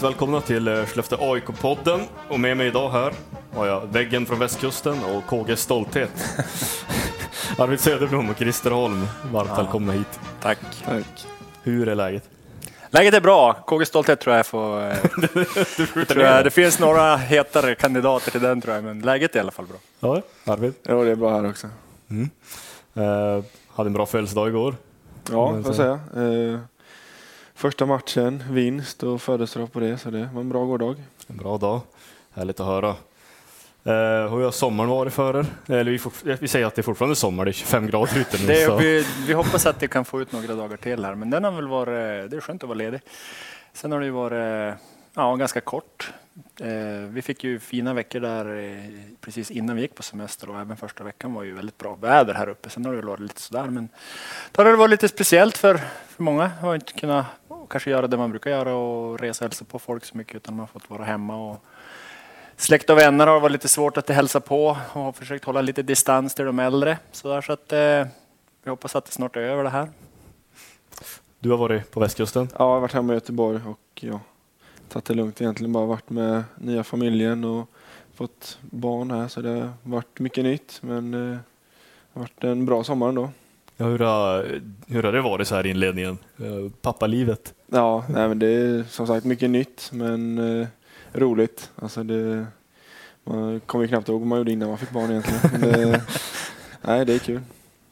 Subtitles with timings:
[0.00, 2.00] varmt, välkomna till eh, Skellefteå AIK-podden.
[2.28, 3.12] Och med mig idag här
[3.54, 6.10] har jag Väggen från västkusten och KGs stolthet.
[7.58, 10.20] Arvid Söderblom och Christer Holm, varmt välkomna hit.
[10.42, 10.58] Tack.
[10.84, 11.26] Tack.
[11.62, 12.28] Hur är läget?
[12.90, 13.52] Läget är bra.
[13.52, 14.80] KG Stolthet tror jag får...
[14.88, 14.94] eh,
[15.76, 16.36] Du tror jag.
[16.36, 16.42] det.
[16.44, 19.66] Det finns några hetare kandidater till den tror jag, men läget är i alla fall
[19.66, 19.76] bra.
[20.00, 20.74] Ja, Arvid.
[20.82, 21.66] Ja, det är bra här också.
[22.94, 24.74] Eh, hade en bra födelsedag igår.
[25.30, 26.52] Ja, får så- jag säga.
[26.54, 26.58] Eh,
[27.60, 30.96] första matchen, vinst och födelsedag på det, så det var en bra gårdag.
[31.26, 31.80] En bra dag.
[32.32, 32.88] Härligt att höra.
[32.88, 35.46] Eh, hur har sommaren varit för er?
[35.66, 35.84] Eller
[36.24, 38.46] vi, vi säger att det är fortfarande sommar, det är 25 grader ute nu.
[38.46, 41.44] Det vi, vi hoppas att vi kan få ut några dagar till här, men den
[41.44, 42.30] har väl varit...
[42.30, 43.00] Det är skönt att vara ledig.
[43.72, 44.74] Sen har det ju varit
[45.14, 46.12] ja, ganska kort.
[46.60, 48.84] Eh, vi fick ju fina veckor där eh,
[49.20, 52.34] precis innan vi gick på semester och även första veckan var ju väldigt bra väder
[52.34, 52.70] här uppe.
[52.70, 53.88] Sen har det varit lite sådär, men
[54.52, 56.46] då har det varit lite speciellt för, för många.
[56.46, 57.26] Har inte kunnat
[57.70, 60.54] kanske göra det man brukar göra och resa och hälsa på folk så mycket utan
[60.54, 61.64] man har fått vara hemma och
[62.60, 65.82] Släkt och vänner har varit lite svårt att hälsa på och har försökt hålla lite
[65.82, 66.98] distans till de äldre.
[67.12, 68.06] Så, där, så att, eh,
[68.62, 69.88] vi hoppas att det snart är över det här.
[71.38, 72.48] Du har varit på västkusten.
[72.52, 74.20] Ja, jag har varit hemma i Göteborg och ja,
[74.88, 75.72] tagit det lugnt egentligen.
[75.72, 77.68] Bara varit med nya familjen och
[78.14, 80.78] fått barn här, så det har varit mycket nytt.
[80.82, 81.38] Men eh, det
[82.12, 83.30] har varit en bra sommar ändå.
[83.80, 86.18] Ja, hur, har, hur har det varit så här i inledningen?
[86.38, 87.54] Eh, pappalivet?
[87.66, 90.66] Ja, nej, men det är som sagt mycket nytt, men eh,
[91.12, 91.70] roligt.
[91.76, 92.46] Alltså det,
[93.24, 95.60] man kommer knappt ihåg vad man gjorde innan man fick barn egentligen.
[95.60, 96.02] Det,
[96.82, 97.40] nej, det är kul.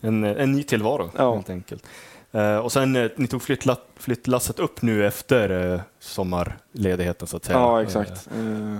[0.00, 1.34] En, en ny tillvaro Ja.
[1.34, 1.86] helt enkelt.
[2.32, 7.44] Eh, och sen, eh, ni tog flyttla, flyttlasset upp nu efter eh, sommarledigheten så att
[7.44, 7.58] säga.
[7.58, 8.28] Ja, exakt.
[8.36, 8.76] Eh,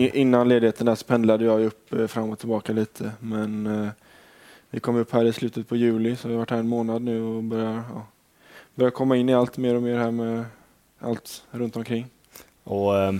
[0.00, 3.10] i- Innan ledigheten där så pendlade jag upp fram och tillbaka lite.
[3.20, 3.66] Men
[4.76, 7.02] vi kom upp här i slutet på juli så vi har varit här en månad
[7.02, 8.06] nu och börjar, ja,
[8.74, 10.44] börjar komma in i allt mer och mer här med
[10.98, 12.06] allt runt omkring.
[12.64, 13.12] Och, eh,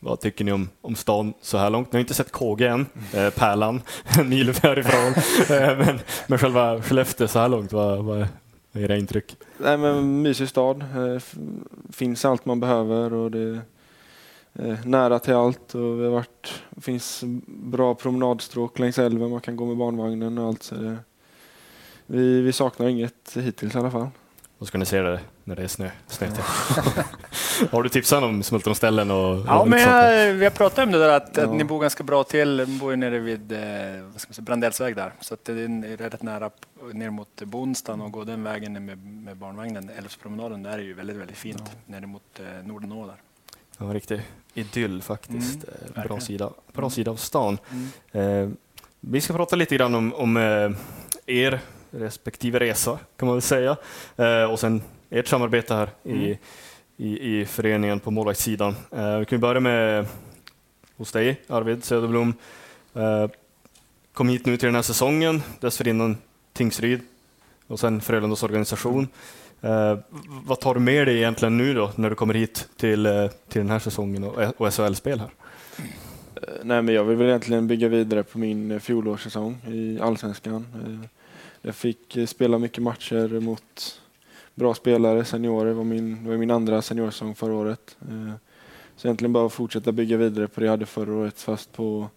[0.00, 1.92] vad tycker ni om, om stan så här långt?
[1.92, 3.82] Ni har inte sett KG än, eh, Pärlan,
[4.18, 5.12] en mil härifrån.
[5.56, 8.26] eh, men, men själva Skellefteå så här långt, vad, vad,
[8.72, 9.36] vad är era intryck?
[9.58, 10.82] Nej, men mysig stad.
[10.82, 11.22] Eh,
[11.92, 13.60] finns allt man behöver och det
[14.84, 15.74] nära till allt.
[15.74, 19.30] Och vi har varit, finns bra promenadstråk längs älven.
[19.30, 20.62] Man kan gå med barnvagnen och allt.
[20.62, 20.96] Så det,
[22.06, 24.08] vi, vi saknar inget hittills i alla fall.
[24.58, 25.90] Vad ska ni se det när det är snö?
[26.06, 26.26] snö
[27.70, 29.10] har du tipsat om smultronställen?
[29.10, 31.42] Och, Ja, och men jag, vi har pratat om det där att, Ja.
[31.44, 32.64] att ni bor ganska bra till.
[32.68, 33.58] Ni bor ju nere vid eh,
[34.12, 35.12] vad ska man säga, Brandellsväg där.
[35.20, 36.50] Så att det är rätt nära
[36.92, 39.90] ner mot Bonstan och gå den vägen med, med barnvagnen.
[39.98, 41.62] Älvspromenaden där är ju väldigt, väldigt fint.
[41.86, 43.16] Ner mot eh, Nordenå där.
[43.78, 44.20] Ja, en riktig
[44.54, 45.64] idyll faktiskt.
[45.64, 46.90] Mm, Eh, bra, sida, bra Mm.
[46.90, 47.58] sida av stan.
[48.12, 48.48] Eh,
[49.00, 50.70] vi ska prata lite grann om, om eh,
[51.26, 53.76] er respektive resa kan man väl säga.
[54.16, 56.36] Eh, och sen ert samarbete här i, Mm.
[56.96, 58.76] i, i föreningen på målvaktssidan.
[58.92, 60.06] Eh, vi kan börja med
[60.96, 62.34] hos dig Arvid Söderblom.
[62.94, 63.26] Eh,
[64.12, 66.16] kom hit nu till den här säsongen, dessförinnan
[66.52, 67.00] Tingsryd
[67.66, 69.08] och sen Frölundas organisation.
[69.60, 69.98] Eh,
[70.44, 73.60] vad tar du med dig egentligen nu då när du kommer hit till, eh, till
[73.60, 75.30] den här säsongen och, och SHL-spel här?
[76.34, 80.66] Eh, Nej, men jag vill väl egentligen bygga vidare på min eh, fjolårssäsong i Allsvenskan.
[80.86, 81.08] Eh,
[81.62, 84.00] Jag fick eh, spela mycket matcher mot
[84.54, 85.66] bra spelare, seniorer.
[85.68, 87.96] Det var min, det var min andra seniorsäsong förra året.
[88.00, 88.32] Eh,
[88.96, 92.08] Så egentligen bara fortsätta bygga vidare på det jag hade förra året fast på,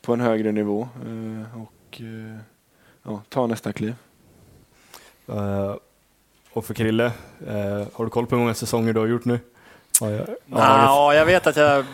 [0.00, 0.88] på en högre nivå.
[1.06, 2.38] Eh, Och eh,
[3.02, 3.94] ja, ta nästa kliv.
[5.28, 5.74] Eh,
[6.54, 7.04] och för Krille,
[7.46, 9.40] eh, har du koll på hur många säsonger du har gjort nu?
[10.00, 11.84] Ja, jag, Ja, jag vet att jag,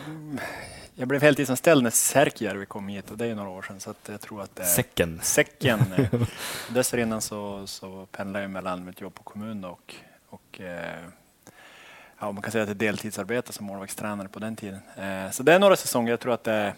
[0.94, 3.80] jag blev heltidsanställd när Särkijärvi kom hit och det är några år sedan.
[3.80, 5.20] Så att jag tror att det är Säcken.
[5.22, 5.80] säcken.
[6.70, 9.94] Dessförinnan så, så pendlar jag mellan mitt jobb på kommun och,
[10.28, 11.04] och eh,
[12.18, 14.80] ja, man kan säga att det är deltidsarbete som målvaktstränare på den tiden.
[14.96, 16.10] Eh, Så det är några säsonger.
[16.10, 16.74] Jag tror att det är,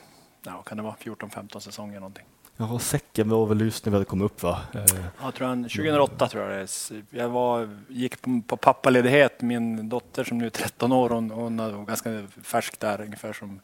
[0.47, 2.25] ja, kan det vara 14-15 säsonger någonting.
[2.71, 4.61] Ja, säcken var väl just när vi hade kommit upp va?
[4.75, 4.81] Eh.
[5.23, 7.03] Ja, tror jag, 2008 tror jag det är.
[7.11, 8.15] Jag var, gick
[8.47, 9.41] på, pappaledighet.
[9.41, 13.61] Min dotter som nu är 13 år, hon, hon var ganska färsk där ungefär som,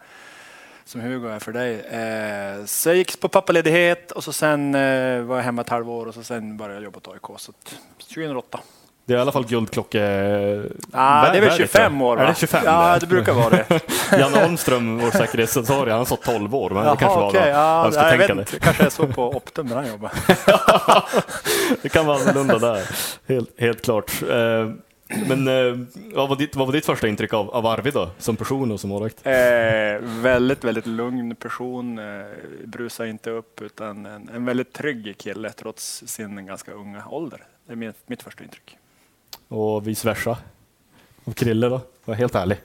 [0.84, 1.80] som Hugo är för dig.
[1.80, 6.06] Eh, så jag gick på pappaledighet och så sen eh, var jag hemma ett halvår
[6.06, 7.40] och så sen började jag jobba på AIK.
[7.40, 7.52] Så
[7.98, 8.60] 2008.
[9.08, 9.98] Det är i alla fall guldklocka...
[10.92, 12.04] Ah, det är väl värdigt, 25 va?
[12.04, 12.22] år va?
[12.22, 12.62] Är det 25?
[12.64, 13.80] Ja, det brukar vara det.
[14.18, 18.00] Janne Holmström, vår säkerhetsansvarig, han sa 12 år, men det kanske var vad ja, ska
[18.00, 18.58] jag tänka vet det.
[18.58, 20.10] kanske är så på Optum när han jobbar.
[21.82, 22.82] det kan vara annorlunda där,
[23.28, 24.22] helt, helt klart.
[24.22, 24.70] Eh,
[25.28, 28.36] Men eh, vad, var ditt, vad var ditt första intryck av, av Arvid då, som
[28.36, 29.26] person och som målvakt?
[29.26, 29.32] Eh,
[30.02, 31.98] väldigt, väldigt lugn person.
[31.98, 32.04] Eh,
[32.64, 37.42] brusar inte upp utan en, en väldigt trygg kille trots sin ganska unga ålder.
[37.66, 38.78] Det är mitt, mitt första intryck.
[39.48, 40.38] Och vice versa?
[41.24, 41.80] Och Krille då?
[42.04, 42.58] Var helt ärlig.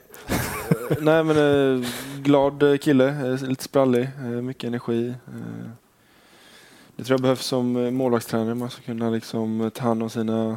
[0.90, 1.88] Eh, nej men eh,
[2.22, 5.08] glad kille, eh, lite sprallig, eh, mycket energi.
[5.08, 5.70] Eh.
[6.96, 8.54] Det tror jag behövs som eh, målvaktstränare.
[8.54, 10.56] Man ska kunna liksom ta hand om sina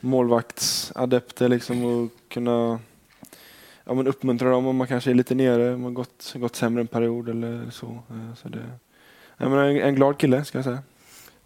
[0.00, 2.78] målvaktsadepter liksom och kunna
[3.84, 6.80] ja, men uppmuntra dem om man kanske är lite nere, om man gått, gått sämre
[6.80, 7.98] en period eller så.
[8.36, 8.62] Så det,
[9.36, 10.82] jag menar, en, en glad kille ska jag säga.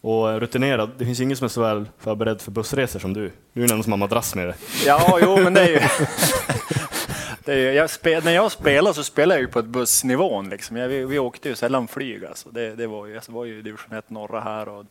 [0.04, 3.32] Och rutinerad, det finns ingen som är så väl förberedd för bussresor som du.
[3.52, 4.54] Du är den som har madrass med dig.
[4.86, 5.80] Ja, jo, men det är ju...
[7.44, 10.48] det är, jag spel, när jag spelar så spelar jag ju på ett bussnivån.
[10.48, 10.76] Liksom.
[10.76, 12.24] Jag, vi, vi åkte ju sällan flyg.
[12.24, 12.48] Alltså.
[12.50, 14.84] Det, det var ju, alltså, var ju division 1 norra här och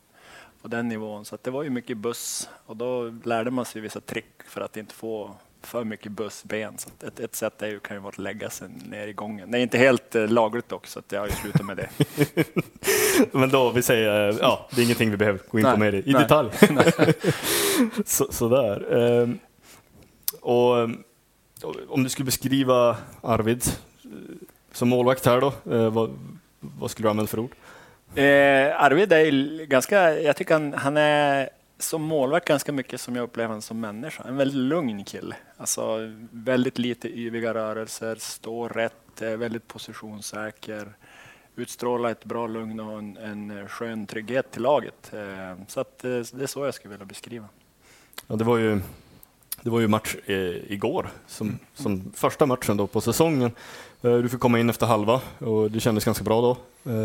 [0.61, 1.25] på den nivån.
[1.25, 4.77] Så det var ju mycket buss och då lärde man sig vissa trick för att
[4.77, 6.77] inte få för mycket bussben.
[6.77, 9.51] Så ett, ett sätt är ju, kan ju vara att lägga sig ner i gången.
[9.51, 11.89] Det är inte helt eh, lagligt dock, så jag har ju slutat med det.
[13.31, 15.93] Men då, vi säger, ja, det är ingenting vi behöver gå in Nej, på mer
[15.93, 16.21] i, i nej.
[16.21, 16.49] detalj.
[18.05, 18.95] så, sådär.
[18.97, 19.39] Ehm,
[20.41, 20.89] och
[21.87, 23.63] om du skulle beskriva Arvid
[24.03, 24.09] eh,
[24.71, 26.13] som målvakt här då, eh, vad,
[26.59, 27.51] vad skulle du använda för ord?
[28.15, 31.49] Eh, Arvid är ganska, jag tycker han, han är
[31.79, 34.23] som målvakt ganska mycket som jag upplever honom som människa.
[34.23, 35.35] En väldigt lugn kille.
[35.57, 35.97] Alltså
[36.31, 40.93] väldigt lite yviga rörelser, står rätt, är väldigt positionssäker,
[41.55, 45.13] utstrålar ett bra lugn och en, en skön trygghet till laget.
[45.13, 47.45] Eh, så att, eh, det är så jag skulle vilja beskriva.
[48.27, 48.79] Ja, det var ju,
[49.61, 53.51] det var ju match eh, igår, som, som första matchen då på säsongen.
[54.01, 56.57] Du fick komma in efter halva och det kändes ganska bra då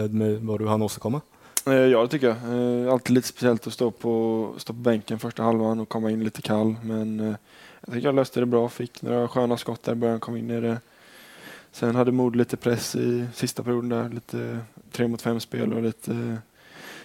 [0.09, 1.21] med vad du hann åstadkomma.
[1.65, 2.89] Ja, det tycker jag.
[2.93, 6.43] Alltid lite speciellt att stå på, stå på bänken första halvan och komma in lite
[6.43, 6.77] kall.
[6.83, 7.37] Men
[7.81, 8.69] jag tycker jag löste det bra.
[8.69, 10.81] Fick några sköna skott där i början, kom in i det.
[11.73, 14.09] Sen hade Mod lite press i sista perioden där.
[14.09, 14.59] Lite
[14.93, 16.37] tre mot fem spel och lite,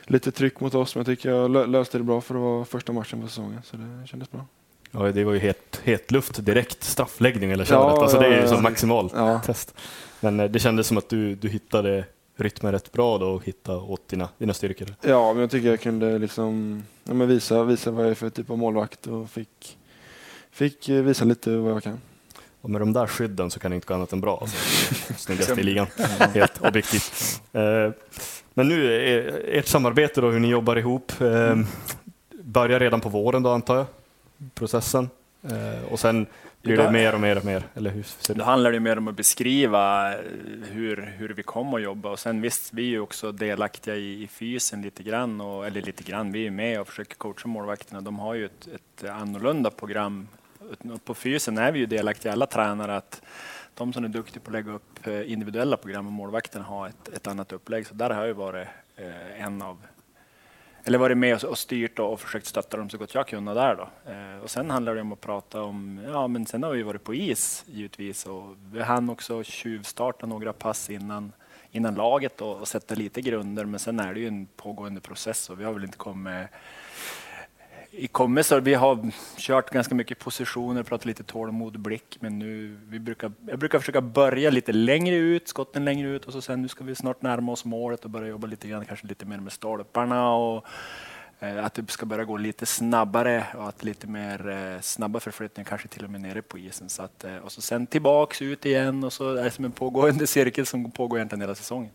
[0.05, 0.95] lite tryck mot oss.
[0.95, 3.61] Men jag tycker jag lö- löste det bra för att vara första matchen på säsongen.
[3.65, 4.45] Så det kändes bra.
[4.91, 7.95] Ja, det var ju het, het luft direkt, straffläggning eller köret.
[7.95, 9.39] Ja, alltså, det är ju som maximal Ja.
[9.39, 9.75] test.
[10.19, 12.05] Men eh, det kändes som att du, du hittade
[12.35, 14.95] rytmen rätt bra då och hittade åt dina, dina styrkor.
[15.01, 18.49] Ja, men jag tycker jag kunde liksom, ja, visa, visa vad jag är för typ
[18.49, 19.77] av målvakt och fick,
[20.51, 21.99] fick eh, visa lite vad jag kan.
[22.63, 24.37] Och med de där skydden så kan det inte gå annat än bra.
[24.41, 24.57] Alltså.
[25.17, 25.87] Snyggast i ligan,
[26.33, 27.41] helt objektivt.
[27.53, 27.91] Eh,
[28.53, 28.97] Men nu,
[29.59, 31.55] ert samarbete då, hur ni jobbar ihop, eh,
[32.43, 33.85] börjar redan på våren då antar jag,
[34.53, 35.09] processen.
[35.43, 36.25] Eh, Och sen
[36.61, 38.97] blir det mer och mer och mer, eller hur ser Då det handlar det mer
[38.97, 40.13] om att beskriva
[40.71, 44.23] hur, hur vi kommer att jobba och sen visst, vi är ju också delaktiga i,
[44.23, 48.01] i fysen lite grann, och, eller lite grann, vi är med och försöker coacha målvakterna.
[48.01, 50.27] De har ju ett, ett annorlunda program.
[51.05, 53.21] På fysen är vi ju delaktiga, alla tränare, att
[53.73, 57.07] de som är duktiga på att lägga upp eh, individuella program och målvakterna har ett,
[57.07, 57.87] ett annat upplägg.
[57.87, 59.77] Så där har jag ju varit eh, en av
[60.85, 64.11] eller varit med och- styrt och, försökt stötta dem så gott jag kunnat där då.
[64.11, 67.03] Eh, och sen handlar det om att prata om, ja men sen har vi varit
[67.03, 71.31] på is givetvis och vi hann också tjuvstarta några pass innan,
[71.71, 75.49] innan laget och, och sätta lite grunder men sen är det ju en pågående process
[75.49, 76.47] och vi har väl inte kommit
[77.95, 82.77] i kommer vi har kört ganska mycket positioner, pratat lite tålamod och blick, men nu
[82.89, 86.61] vi brukar, jag brukar försöka börja lite längre ut, skotten längre ut och så sen
[86.61, 89.37] nu ska vi snart närma oss målet och börja jobba lite grann, kanske lite mer
[89.37, 90.65] med stolparna och
[91.39, 95.69] eh, att det ska börja gå lite snabbare och att lite mer eh, snabba förflyttningar,
[95.69, 96.89] kanske till och med nere på isen.
[96.89, 99.71] Så att, eh, och så sen tillbaks ut igen och så är det som en
[99.71, 101.91] pågående cirkel som pågår egentligen hela säsongen.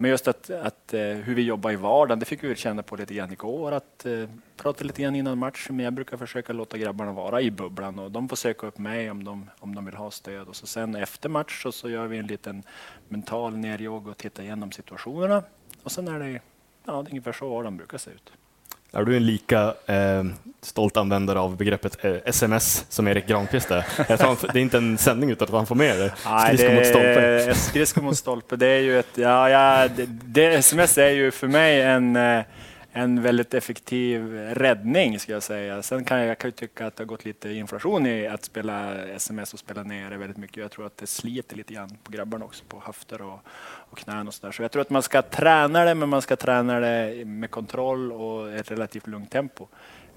[0.00, 2.82] Men just att, att eh, hur vi jobbar i vardagen, det fick vi väl känna
[2.82, 3.72] på lite grann igår.
[3.72, 7.50] Att pratade prata lite grann innan matchen, men jag brukar försöka låta grabbarna vara i
[7.50, 10.48] bubblan och de får söka upp mig om de, om de vill ha stöd.
[10.48, 12.62] Och så sen efter match så, så gör vi en liten
[13.08, 15.42] mental nerjog och tittar igenom situationerna.
[15.82, 16.40] Och sen är det,
[16.84, 18.32] ja, det är ungefär så vardagen brukar se ut.
[18.92, 20.24] Är du en lika eh,
[20.60, 23.84] stolt användare av begreppet eh, sms som Erik Granqvist är?
[24.52, 26.12] Det är inte en sändning utan att han får med det.
[26.46, 27.54] Skridsko mot stolpe.
[27.54, 31.48] Skridsko mot stolpe, det är ju ett, ja, ja, det, det, sms är ju för
[31.48, 32.42] mig en, eh,
[32.92, 35.82] en väldigt effektiv räddning ska jag säga.
[35.82, 39.04] Sen kan jag, jag kan tycka att det har gått lite inflation i att spela
[39.08, 40.56] sms och spela ner det väldigt mycket.
[40.56, 43.40] Jag tror att det sliter lite grann på grabbarna också, på höfter och,
[43.90, 44.52] och knän och sådär.
[44.52, 48.12] Så jag tror att man ska träna det, men man ska träna det med kontroll
[48.12, 49.66] och ett relativt lugnt tempo.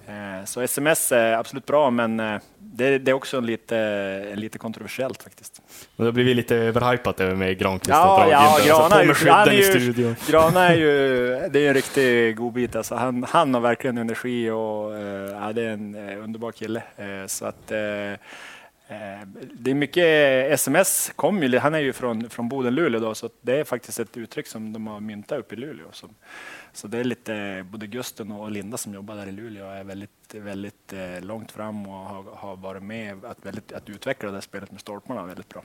[0.07, 5.23] Eh, Så sms är absolut bra, men eh, det, det är också lite, lite kontroversiellt
[5.23, 5.61] faktiskt.
[5.95, 8.57] Men det har blivit lite överhypat över med Granqvist Ja, och ja.
[8.65, 8.95] Grana Så
[9.27, 10.15] är på med ju-.
[10.27, 10.89] Grana är ju
[11.51, 12.75] det är en riktig godbit.
[12.75, 16.83] Alltså han, han har verkligen energi och eh, ja, det är en underbar kille.
[17.27, 17.71] Så att,
[18.91, 20.05] Eh, det är mycket
[20.51, 24.17] sms kom ju, han är ju från, från Boden-Luleå då, så det är faktiskt ett
[24.17, 25.87] uttryck som de har myntat upp i Luleå.
[25.91, 26.09] Så,
[26.73, 30.33] så det är lite, både Gusten och Linda som jobbar där i Luleå är väldigt,
[30.33, 34.41] väldigt eh, långt fram och har, har varit med att, väldigt, att utveckla det här
[34.41, 35.63] spelet med stolparna väldigt bra.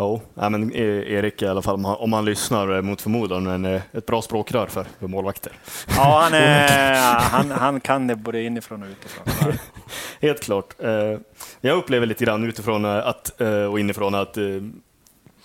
[0.00, 3.64] Ja, nej, men E- Erik i alla fall, om han, lyssnar eh, mot förmodan, men
[3.64, 5.52] eh, ett bra språkrör för, för målvakter.
[5.96, 9.52] Ja, han, är, han, han kan det både inifrån och utifrån.
[10.20, 10.74] Helt klart.
[10.78, 11.18] Eh,
[11.60, 13.40] Jag upplever lite grann utifrån att,
[13.70, 14.36] och inifrån att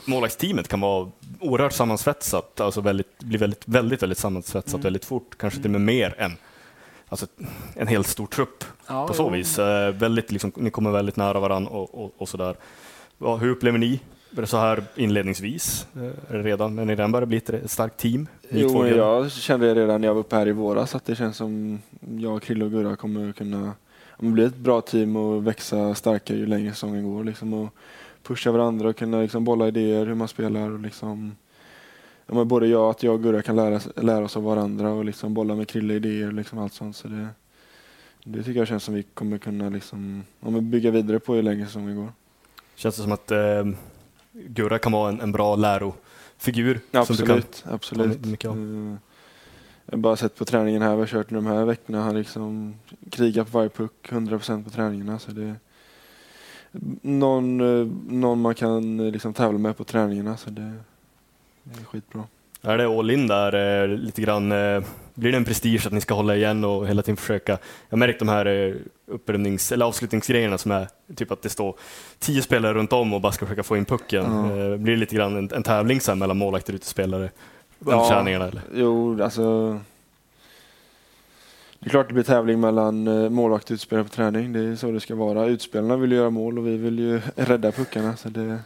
[0.05, 4.83] målvaktsteamet kan vara oerhört sammansvetsat, alltså väldigt, bli väldigt, väldigt, väldigt sammansvetsat Mm.
[4.83, 6.38] väldigt fort, kanske till och med mer än
[7.09, 7.25] alltså,
[7.75, 9.29] en helt stor trupp Ja, på så jo.
[9.29, 9.59] vis.
[9.93, 12.55] Väldigt, liksom, ni kommer väldigt nära varandra och, och, och sådär.
[13.17, 14.00] Ja, hur upplever ni
[14.43, 15.87] så här inledningsvis?
[15.95, 18.27] Eh, redan, när ni redan börjar bli ett starkt team?
[18.49, 21.79] Jo, jag kände redan när jag var uppe här i våras att det känns som
[22.17, 23.73] jag, Krille och Gurra kommer kunna
[24.17, 27.23] bli ett bra team och växa starkare ju längre säsongen går.
[27.23, 27.69] Liksom, och
[28.23, 30.71] pusha varandra och kunna liksom, bolla idéer hur man spelar.
[30.71, 31.35] Och, liksom,
[32.27, 35.05] ja, men både jag, att jag och Gurra kan lära, lära oss av varandra och
[35.05, 36.95] liksom, bolla med Krille idéer och liksom, allt sånt.
[36.95, 37.27] Så det,
[38.23, 41.65] det tycker jag känns som vi kommer kunna liksom, ja, bygga vidare på ju längre
[41.65, 42.11] säsongen går.
[42.75, 43.65] Känns det som att eh,
[44.35, 46.79] Gurra kan vara en, en bra lärofigur?
[46.91, 48.23] Som Absolut, absolut.
[48.23, 48.57] ta mycket av.
[48.57, 48.97] Eh,
[49.85, 52.01] Jag har bara sett på träningen här vi har kört de här veckorna.
[52.01, 52.75] Han liksom
[53.11, 55.19] krigar på varje puck 100% på träningarna.
[55.19, 55.55] Så det är
[57.01, 60.37] någon, eh, någon man kan eh, liksom tävla med på träningarna.
[60.37, 60.73] Så det,
[61.63, 62.23] det är skitbra.
[62.61, 64.51] Är det all in där lite grann?
[65.15, 67.57] Blir det en prestige att ni ska hålla igen och hela tiden försöka?
[67.89, 68.75] Jag märkt de här eh,
[69.07, 71.75] upprymnings eller avslutningsgrejerna som är typ att det står
[72.19, 74.25] tio spelare runt om och bara ska försöka få in pucken.
[74.25, 77.29] Eh, blir det lite grann en, en tävling sen mellan målvakter och utespelare
[77.86, 78.10] Ja.
[78.10, 78.48] träningarna?
[78.48, 78.62] Eller?
[78.74, 79.79] Jo, alltså.
[81.79, 84.53] Det är klart det blir tävling mellan eh, målvakt och utspelare på träning.
[84.53, 85.45] Det är så det ska vara.
[85.45, 88.15] Utspelarna vill ju göra mål och vi vill ju rädda puckarna.
[88.15, 88.60] Så det,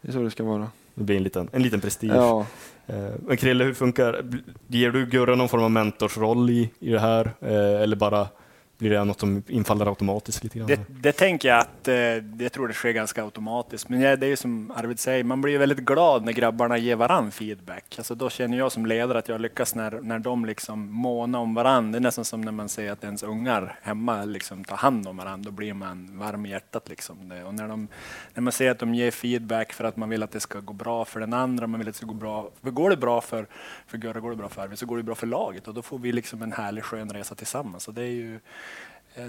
[0.00, 0.68] det är så det ska vara.
[0.94, 2.14] Det blir en liten, en liten prestige.
[2.16, 2.46] Ja,
[2.86, 4.24] Eh, Men Krille, hur funkar
[4.68, 7.30] Ger du Gurra någon form av mentorsroll i, i det här?
[7.40, 8.28] Eh, Eller bara
[8.78, 10.66] blir det något som infaller automatiskt lite grann?
[10.66, 11.94] Det, det tänker jag att eh,
[12.38, 13.88] jag tror det sker ganska automatiskt.
[13.88, 17.30] Men det är ju som Arvid säger, man blir väldigt glad när grabbarna ger varann
[17.30, 17.94] feedback.
[17.98, 21.54] Alltså då känner jag som ledare att jag lyckas när, när de liksom månar om
[21.54, 21.92] varann.
[21.92, 25.16] Det är nästan som när man ser att ens ungar hemma liksom tar hand om
[25.16, 25.50] varandra.
[25.50, 26.88] Då blir man varm i hjärtat.
[26.88, 27.32] Liksom.
[27.46, 27.88] Och när, de,
[28.34, 30.72] när man ser att de ger feedback för att man vill att det ska gå
[30.72, 32.50] bra för den andra, man vill att det ska gå bra.
[32.62, 33.46] För går det bra för,
[33.86, 35.68] för Gurra, går det bra för Arvid, så går det bra för laget.
[35.68, 37.82] Och då får vi liksom en härlig skön resa tillsammans.
[37.82, 38.40] Så det är ju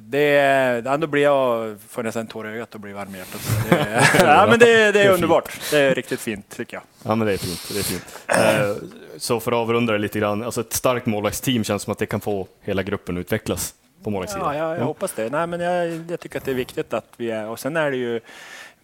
[0.01, 3.41] det, då blir jag, får nästan tår i ögat och blir varm i hjärtat.
[3.69, 5.59] Det, ja, men det, det är underbart.
[5.71, 6.83] Det är riktigt fint tycker jag.
[7.03, 7.69] Ja, men det är fint.
[7.73, 8.03] Det är fint.
[8.27, 8.87] Eh,
[9.17, 12.05] Så för att avrunda det lite grann, alltså ett starkt målvaktsteam känns som att det
[12.05, 13.73] kan få hela gruppen att utvecklas
[14.03, 14.55] på målvaktssidan.
[14.57, 15.29] Ja, jag, jag hoppas det.
[15.29, 17.91] Nej, men jag, jag tycker att det är viktigt att vi är, och sen är
[17.91, 18.19] det ju,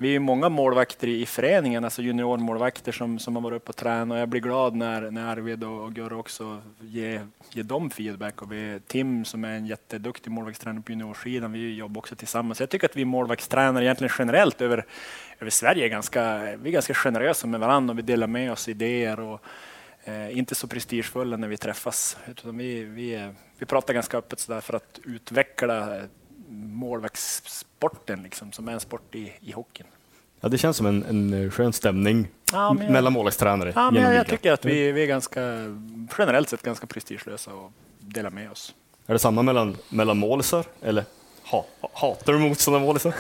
[0.02, 4.16] vi är många målvakter i föreningen, alltså juniormålvakter som, som har varit uppe och tränat
[4.16, 8.42] och jag blir glad när, när Arvid och, och Gurra också ger, ger dem feedback
[8.42, 12.60] och vi, Tim som är en jätteduktig målvaktstränare på juniorsidan, vi jobbar också tillsammans.
[12.60, 14.86] Jag tycker att vi målvaktstränare egentligen generellt över,
[15.40, 18.70] över Sverige är ganska, vi är ganska generösa med varandra och vi delar med oss
[18.70, 19.42] idéer och
[20.04, 22.18] eh, inte så prestigefulla när vi träffas.
[22.28, 26.00] Utan vi, vi, vi pratar ganska öppet sådär för att utveckla
[26.52, 29.88] målvaktssporten liksom, som är en sport i, i hockeyn.
[30.42, 31.04] Ja, det känns som en,
[31.34, 34.92] en skön stämning Ja, men jag- mellan målvaktstränare Ja, men jag, jag tycker att vi,
[34.92, 35.42] vi är ganska,
[36.18, 38.76] generellt sett ganska prestigelösa och delar med oss.
[39.08, 41.04] Är det samma mellan, mellan målisar eller
[41.44, 43.14] ha, hatar du motståndarmålisar?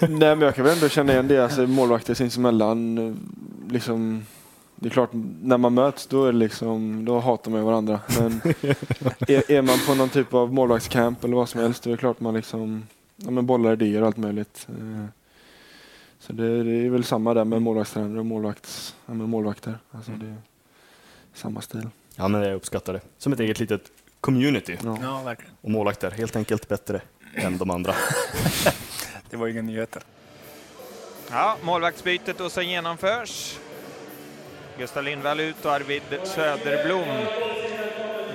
[0.08, 2.98] Nej men jag kan väl ändå känna igen det, alltså målvakter sinsemellan.
[2.98, 3.14] eh,
[3.72, 4.26] Liksom,
[4.80, 5.10] det är klart,
[5.42, 8.00] när man möts då, är det liksom, då hatar man ju varandra.
[8.18, 8.40] Men
[9.28, 12.00] är, är man på någon typ av målvaktscamp eller vad som helst, då är det
[12.00, 14.66] klart man liksom ja, men bollar idéer och allt möjligt.
[14.68, 15.04] Eh,
[16.20, 19.78] Så det, det är väl samma där med målvaktstränare och målvakts, ja, men målvakter.
[19.90, 20.36] Alltså det är
[21.34, 21.88] samma stil.
[22.16, 23.00] Ja, men jag uppskattar det.
[23.18, 23.82] Som ett eget litet
[24.20, 24.76] community.
[24.84, 24.98] Ja.
[25.02, 25.54] Ja, verkligen.
[25.60, 27.00] Och målvakter, helt enkelt bättre
[27.34, 27.94] än de andra.
[29.30, 30.02] Det var inga nyheter.
[31.30, 33.58] Ja, målvaktsbytet och så genomförs.
[34.80, 37.04] Gustav Lindvall ut och Arvid Söderblom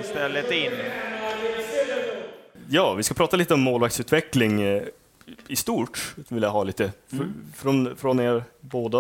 [0.02, 0.72] istället in.
[2.70, 4.84] Ja, vi ska prata lite om målvaktsutveckling eh,
[5.48, 6.16] i stort.
[6.30, 7.20] Vill jag ha lite f-
[7.56, 9.00] från, från er båda.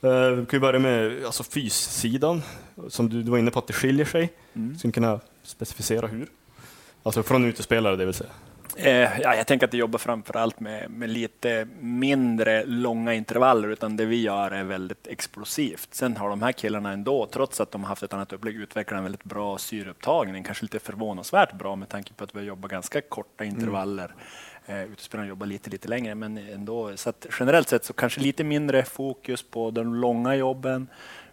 [0.00, 2.42] Eh, vi kan börja med alltså, fyssidan,
[2.88, 4.32] som du, du var inne på att det skiljer sig.
[4.54, 4.78] Mm.
[4.78, 6.26] Skulle kunna specificera hur?
[7.02, 8.30] Alltså från utespelare, det vill säga.
[8.80, 13.68] Eh, ja, jag tänker att det jobbar framför allt med, med lite mindre långa intervaller,
[13.68, 15.88] utan det vi gör är väldigt explosivt.
[15.94, 18.98] Sen har de här killarna ändå, trots att de har haft ett annat upplägg, utvecklat
[18.98, 20.44] en väldigt bra syreupptagning.
[20.44, 24.14] Kanske lite förvånansvärt bra med tanke på att vi jobbar ganska korta intervaller.
[24.66, 26.96] Eh, utespelarna jobbar lite, lite längre, men ändå.
[26.96, 30.88] Så generellt sett så kanske lite mindre fokus på de långa jobben,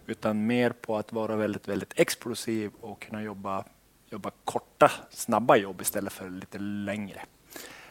[0.06, 3.64] utan mer på att vara väldigt, väldigt explosiv och kunna jobba
[4.10, 7.22] jobba korta, snabba jobb istället för lite längre.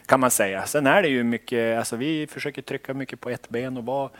[0.06, 0.66] Kan man säga.
[0.66, 4.10] Sen är det ju mycket, alltså vi försöker trycka mycket på ett ben och vara,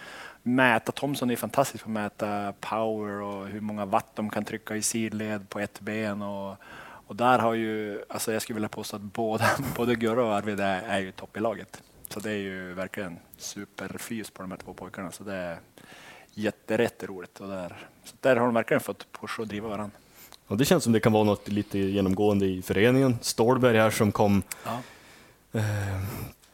[0.42, 0.92] mäta.
[0.92, 4.82] Thomson är fantastisk på att mäta power och hur många watt de kan trycka i
[4.82, 6.22] sidled på ett ben.
[6.22, 6.56] Och,
[7.06, 9.44] och där har ju, alltså jag skulle vilja påstå att båda,
[9.76, 11.82] både Gurra och Arvid är, är ju topp i laget.
[12.08, 15.10] Så det är ju verkligen superfys på de här två pojkarna.
[15.10, 15.58] Så det är
[16.34, 17.40] jätterätt roligt.
[17.40, 19.96] Och där, så där har de verkligen fått pusha och driva varandra.
[20.46, 23.18] Och det känns som det kan vara något lite genomgående i föreningen.
[23.22, 24.82] Stålberg här som kom Ja.
[25.52, 25.62] Eh,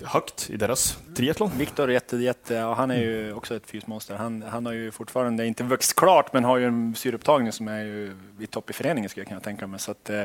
[0.05, 1.51] högt i deras triathlon.
[1.59, 4.15] Viktor är jätte, jätte, ja, han är ju också ett fysmonster.
[4.15, 7.85] Han, han har ju fortfarande inte vuxit klart, men har ju en syreupptagning som är
[7.85, 9.81] ju i topp i föreningen skulle jag kunna tänka mig.
[9.81, 10.25] Så att, eh,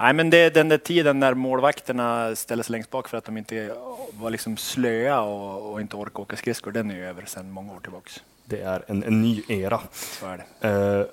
[0.00, 3.24] nej, men det är den där tiden när målvakterna ställer sig längst bak för att
[3.24, 3.76] de inte
[4.12, 7.72] var liksom slöa och, och inte orkade åka skridskor, den är ju över sedan många
[7.72, 8.22] år tillbaks.
[8.44, 9.80] Det är en, en ny era.
[9.92, 10.68] Så är det.
[10.68, 11.06] Eh,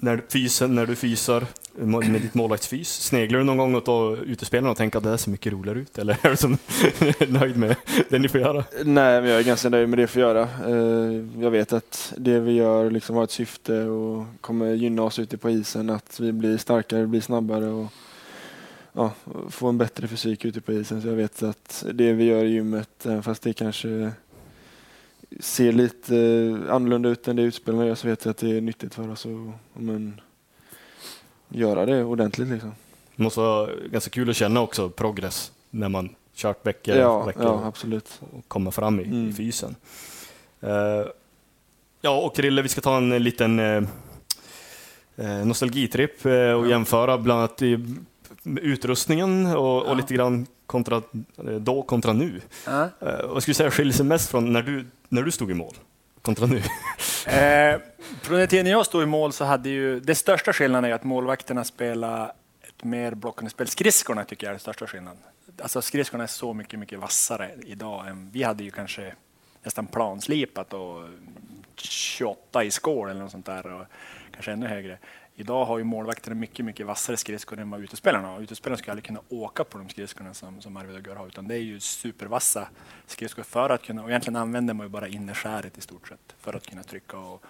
[0.00, 4.76] när, fysen, när du fysar med ditt målvaktsfys, sneglar du någon gång åt utespelarna och
[4.76, 5.98] tänker att det här ser mycket roligare ut?
[5.98, 6.58] Eller är du som
[7.40, 7.76] nöjd med
[8.08, 8.64] det ni får göra?
[8.84, 10.42] Nej, men jag är ganska nöjd med det vi får göra.
[10.42, 15.18] Eh, jag vet att det vi gör liksom har ett syfte och kommer gynna oss
[15.18, 15.90] ute på isen.
[15.90, 17.86] Att vi blir starkare, blir snabbare och
[18.92, 19.12] ja,
[19.48, 21.02] får en bättre fysik ute på isen.
[21.02, 24.12] Så jag vet att det vi gör i gymmet, fast det kanske
[25.40, 28.60] ser lite eh, annorlunda ut än det utspelarna gör, så vet jag att det är
[28.60, 29.32] nyttigt för oss att
[29.82, 30.20] men,
[31.48, 32.48] göra det ordentligt.
[32.48, 32.72] Liksom.
[33.16, 37.42] Det måste vara ganska kul att känna också progress när man kört veckor Ja, veckor
[37.44, 38.20] ja, absolut.
[38.32, 39.34] och kommer fram i, i Mm.
[39.34, 39.76] fysen.
[40.60, 41.06] Eh,
[42.00, 43.82] ja, och Krille, vi ska ta en liten eh,
[45.44, 46.26] nostalgitripp
[46.58, 47.86] och jämföra bland annat i,
[48.44, 49.94] utrustningen och, och Ja.
[49.94, 51.02] lite grann kontra
[51.60, 52.40] då kontra nu.
[52.66, 52.88] Ja.
[53.00, 55.74] Vad skulle du säga skiljer sig mest från när du, när du stod i mål
[56.22, 56.62] kontra nu?
[57.26, 57.80] Eh,
[58.22, 60.94] från den tiden jag stod i mål så hade ju, det största skillnaden är ju
[60.94, 63.68] att målvakterna spelar ett mer blockande spel.
[63.68, 65.22] Skridskorna tycker jag är den största skillnaden.
[65.62, 69.14] Alltså skridskorna är så mycket, mycket vassare idag än vi hade ju kanske
[69.62, 71.08] nästan planslipat och
[71.76, 73.86] 28 i skål eller något sånt där och
[74.32, 74.98] kanske ännu högre.
[75.40, 78.40] Idag har ju målvakterna mycket, mycket vassare skridskor än vad utespelarna har.
[78.40, 81.48] Utespelarna skulle aldrig kunna åka på de skridskorna som, som Arvid och Gör har, utan
[81.48, 82.68] det är ju supervassa
[83.06, 86.56] skridskor för att kunna, och egentligen använder man ju bara innerskäret i stort sett för
[86.56, 87.44] att kunna trycka och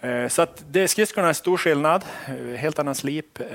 [0.00, 3.40] Eh, Så att det, skridskorna är stor skillnad, eh, helt annan slip.
[3.40, 3.48] Eh,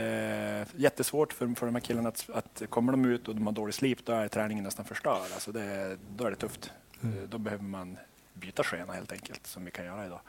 [0.76, 3.74] Jättesvårt för, för de här killarna att, att kommer de ut och de har dålig
[3.74, 5.32] slip, då är träningen nästan förstörd.
[5.34, 6.72] Alltså det, då är det tufft.
[7.04, 7.98] Eh, Då behöver man
[8.34, 10.20] byta skena helt enkelt, som vi kan göra idag.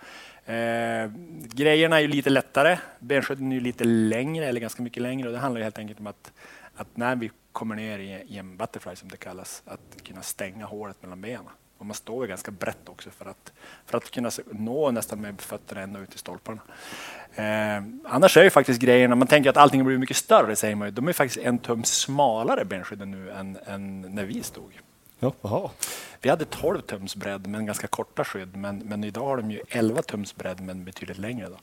[0.44, 1.10] Eh,
[1.54, 2.78] grejerna är ju lite lättare.
[2.98, 5.28] Benskydden är ju lite längre, eller ganska mycket längre.
[5.28, 6.32] Och det handlar ju helt enkelt om att,
[6.76, 10.66] att när vi kommer ner i, i en butterfly, som det kallas, att kunna stänga
[10.66, 11.48] hålet mellan benen.
[11.78, 13.52] Och man står ju ganska brett också för att,
[13.86, 16.60] för att kunna nå nästan med fötterna ända ut i stolparna.
[17.34, 20.88] Eh, annars är ju faktiskt grejerna, man tänker att allting blir mycket större säger man
[20.88, 20.92] ju.
[20.92, 24.80] De är faktiskt en tum smalare benskydden nu än, än när vi stod.
[25.24, 25.70] Ja, jaha.
[26.20, 28.56] Vi hade 12 tums bredd men ganska korta skydd.
[28.56, 31.48] Men, men idag har de ju 11 tums bredd men betydligt längre.
[31.48, 31.58] Då.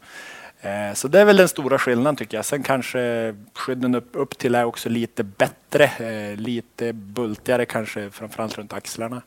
[0.69, 2.45] Eh, så det är väl den stora skillnaden tycker jag.
[2.45, 5.83] Sen kanske skydden upp, upp till är också lite bättre.
[5.83, 9.21] Eh, lite bultigare kanske framförallt runt axlarna.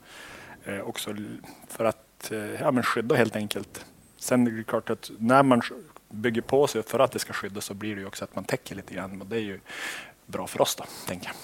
[0.65, 1.17] Eh, också
[1.69, 3.85] för att eh, ja, men skydda helt enkelt.
[4.17, 5.63] Sen är det klart att när man
[6.09, 8.45] bygger på sig för att det ska skydda så blir det ju också att man
[8.45, 9.21] täcker lite grann.
[9.21, 9.61] Och det är ju
[10.27, 11.35] bra för oss då, tänker jag.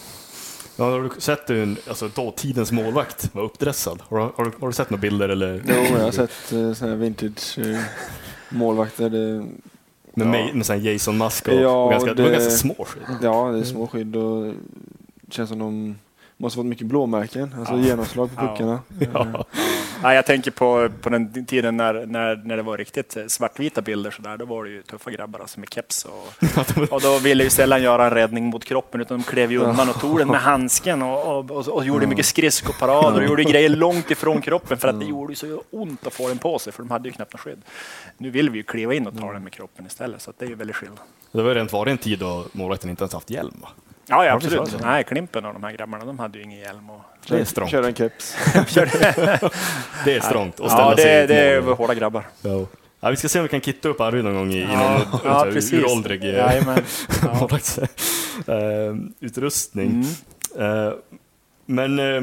[0.81, 4.03] Ja, har du sett hur en, alltså, dåtidens målvakt var uppdressad?
[4.09, 5.29] Har, du- har, du, har du sett några bilder?
[5.29, 5.63] Eller?
[5.69, 7.79] Jo, jag har sett eh, såna här vintage eh,
[8.49, 9.11] målvakter.
[9.11, 9.19] Det,
[10.15, 10.31] Med, Ja.
[10.31, 12.31] mig, med sån Jason Musk och, Ja, och ganska, det...
[12.33, 13.03] ganska små skydd.
[13.23, 14.55] ja, det är små skydd och det
[15.33, 15.99] känns som de
[16.37, 17.81] måste fått mycket blåmärken, alltså Ja.
[17.81, 18.81] genomslag på puckarna.
[19.15, 19.45] Ja.
[20.03, 23.83] Nej, jag tänker på, på den tiden när, när, när det var riktigt eh, svartvita
[23.83, 27.19] bilder så där, då var det ju tuffa grabbar alltså, med keps och, och då
[27.19, 30.19] ville ju sällan göra en räddning mot kroppen utan de klev ju undan och tog
[30.19, 34.41] den med handsken och, och, och, och gjorde mycket skridskoparader och gjorde grejer långt ifrån
[34.41, 36.91] kroppen för att det gjorde ju så ont att få den på sig för de
[36.91, 37.63] hade ju knappt något skydd.
[38.19, 40.49] Nu vill vi ju kliva in och ta den med kroppen istället så det är
[40.49, 40.99] ju väldigt skillnad.
[41.33, 43.55] Det var rent varit en tid då målvakten inte ens haft hjälm.
[43.61, 43.69] Va?
[44.11, 44.77] Ja, ja absolut.
[44.83, 46.91] Nej, Klimpen och de här grabbarna, de hade ju ingen hjälm.
[46.91, 47.01] Och...
[47.29, 47.71] Det är strångt.
[47.71, 48.37] Köra en keps.
[50.05, 51.75] Det är strångt att ställa Ja, sig det, ett det är mål.
[51.75, 52.25] hårda grabbar.
[52.43, 52.67] Ja.
[53.03, 55.01] Ja, vi ska se om vi kan kitta upp Arvid någon gång i, i Ja,
[55.13, 55.73] någon ja, precis.
[55.73, 56.25] uråldrig.
[56.25, 56.63] Ja.
[57.41, 60.05] målvaktsutrustning.
[60.57, 60.87] Mm.
[60.87, 60.93] Eh,
[61.67, 62.23] men eh,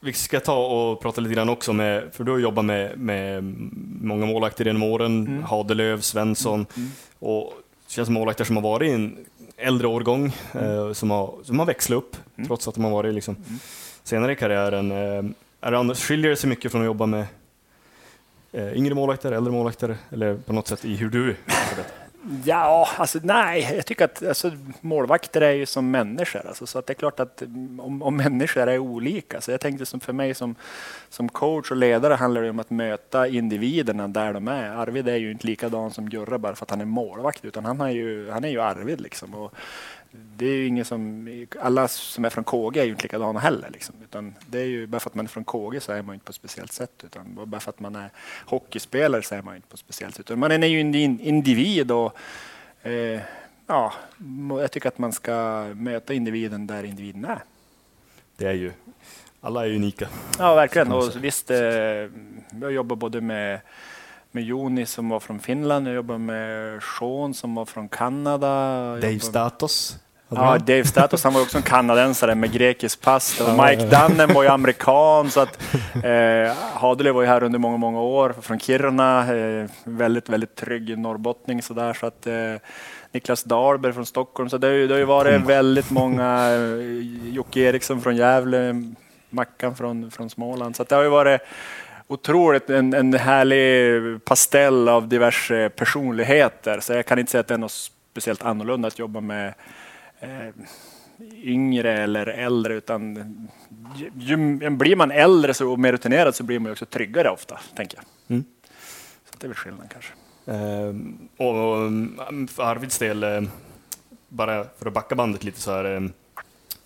[0.00, 3.44] vi ska ta och prata lite grann också med, för du har jobbat med, med
[4.02, 5.42] många målvakter genom åren, Mm.
[5.42, 6.90] Hadelöv, Svensson, Mm.
[7.18, 7.52] och
[7.86, 9.16] det känns som målvakter som har varit i en
[9.62, 12.48] äldre årgång, eh, som, har, som har växlat upp, Mm.
[12.48, 13.58] trots att de har varit liksom, Mm.
[14.02, 14.92] senare i karriären.
[14.92, 15.24] Eh,
[15.60, 17.26] är det annars, skiljer det sig mycket från att jobba med
[18.52, 21.92] eh, yngre målvakter, äldre målvakter, eller på något sätt i hur du arbetar?
[22.44, 26.46] Ja, alltså nej, jag tycker att alltså, målvakter är ju som människor.
[26.46, 29.40] Alltså, så att det är klart att mm, om, om människor är olika.
[29.40, 30.54] Så jag tänkte som för mig som,
[31.08, 34.70] som coach och ledare handlar det om att möta individerna där de är.
[34.70, 37.80] Arvid är ju inte likadan som Gurra bara för att han är målvakt, utan han,
[37.80, 39.00] är ju, han är ju Arvid.
[39.00, 39.34] Liksom.
[39.34, 39.54] Och
[40.12, 41.28] det är ju ingen som,
[41.60, 43.70] alla som är från KG är ju inte likadana heller.
[43.72, 43.94] Liksom.
[44.04, 46.24] Utan det är ju, bara för att man är från KG så är man inte
[46.24, 47.04] på ett speciellt sätt.
[47.04, 48.10] Utan bara för att man är
[48.46, 50.26] hockeyspelare så är man inte på ett speciellt sätt.
[50.26, 52.16] Utan man är ju en individ och
[52.82, 53.20] eh,
[53.66, 53.92] ja,
[54.60, 57.44] jag tycker att man ska möta individen där individen är.
[58.36, 58.72] Det är ju,
[59.40, 60.08] alla är unika.
[60.38, 60.92] Ja, verkligen.
[60.92, 61.58] Och visst, eh,
[62.60, 63.60] jag jobbar både med
[64.32, 68.48] med Joni som var från Finland, jag jobbade med Sean som var från Kanada.
[69.00, 69.98] Dave Statos.
[70.28, 73.40] Ja, Dave Statos, han var också en kanadensare med grekisk pass.
[73.40, 75.30] Och Mike Dunnen var ju amerikan.
[75.30, 75.58] Så att,
[75.94, 79.34] eh, Hadley var ju här under många, många år från Kiruna.
[79.36, 81.92] Eh, väldigt, väldigt trygg norrbottning sådär.
[81.92, 82.34] Så att, eh,
[83.12, 84.50] Niklas Dahlberg från Stockholm.
[84.50, 86.50] Så det har ju, det har ju varit väldigt många.
[86.50, 88.74] Eh, Jocke Eriksson från Gävle,
[89.30, 90.76] Mackan från, från Småland.
[90.76, 91.40] Så det har ju varit
[92.12, 96.80] otroligt en, en härlig pastell av diverse personligheter.
[96.80, 99.54] Så jag kan inte säga att det är något speciellt annorlunda att jobba med
[100.20, 100.48] eh,
[101.34, 102.74] yngre eller äldre.
[102.74, 103.16] Utan
[103.96, 107.60] ju, ju, blir man äldre så, och mer rutinerad så blir man också tryggare ofta,
[107.76, 108.04] tänker jag.
[108.28, 108.44] Mm.
[109.30, 110.12] Så det är väl skillnaden kanske.
[110.46, 110.94] Eh,
[111.36, 111.90] och, och,
[112.50, 113.42] för Arvids del, eh,
[114.28, 115.84] bara för att backa bandet lite så här.
[115.84, 116.02] Eh,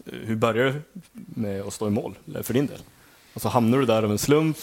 [0.05, 2.81] hur började du med att stå i mål för din del?
[3.35, 4.57] Alltså hamnade du där av en slump?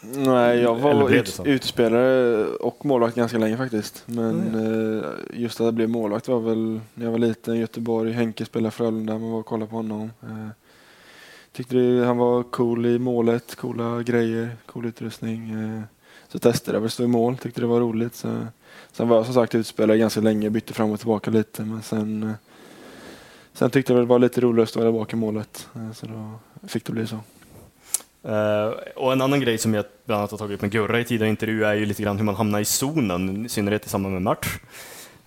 [0.00, 4.02] Nej, jag var ut, utspelare och målvakt ganska länge faktiskt.
[4.06, 5.04] Men mm.
[5.32, 8.12] just att jag blev målvakt var väl när jag var liten i Göteborg.
[8.12, 10.10] Henke spelade Frölunda, man var och kollade på honom.
[10.22, 10.48] Eh,
[11.52, 15.50] tyckte det, han var cool i målet, coola grejer, cool utrustning.
[15.50, 15.82] Eh,
[16.28, 18.14] så testade jag att stå i mål, tyckte det var roligt.
[18.14, 18.46] Så,
[18.92, 21.62] sen var jag som sagt utspelare ganska länge, bytte fram och tillbaka lite.
[21.62, 22.34] Men sen,
[23.52, 25.68] sen tyckte jag det var lite roligare att stå där bak i målet.
[25.94, 27.18] Så då fick det bli så.
[28.28, 31.04] Uh, och en annan grej som jag bland annat har tagit upp med Gurra i
[31.04, 34.12] tidigare intervju är ju lite grann hur man hamnar i zonen, i synnerhet i samband
[34.12, 34.46] med match.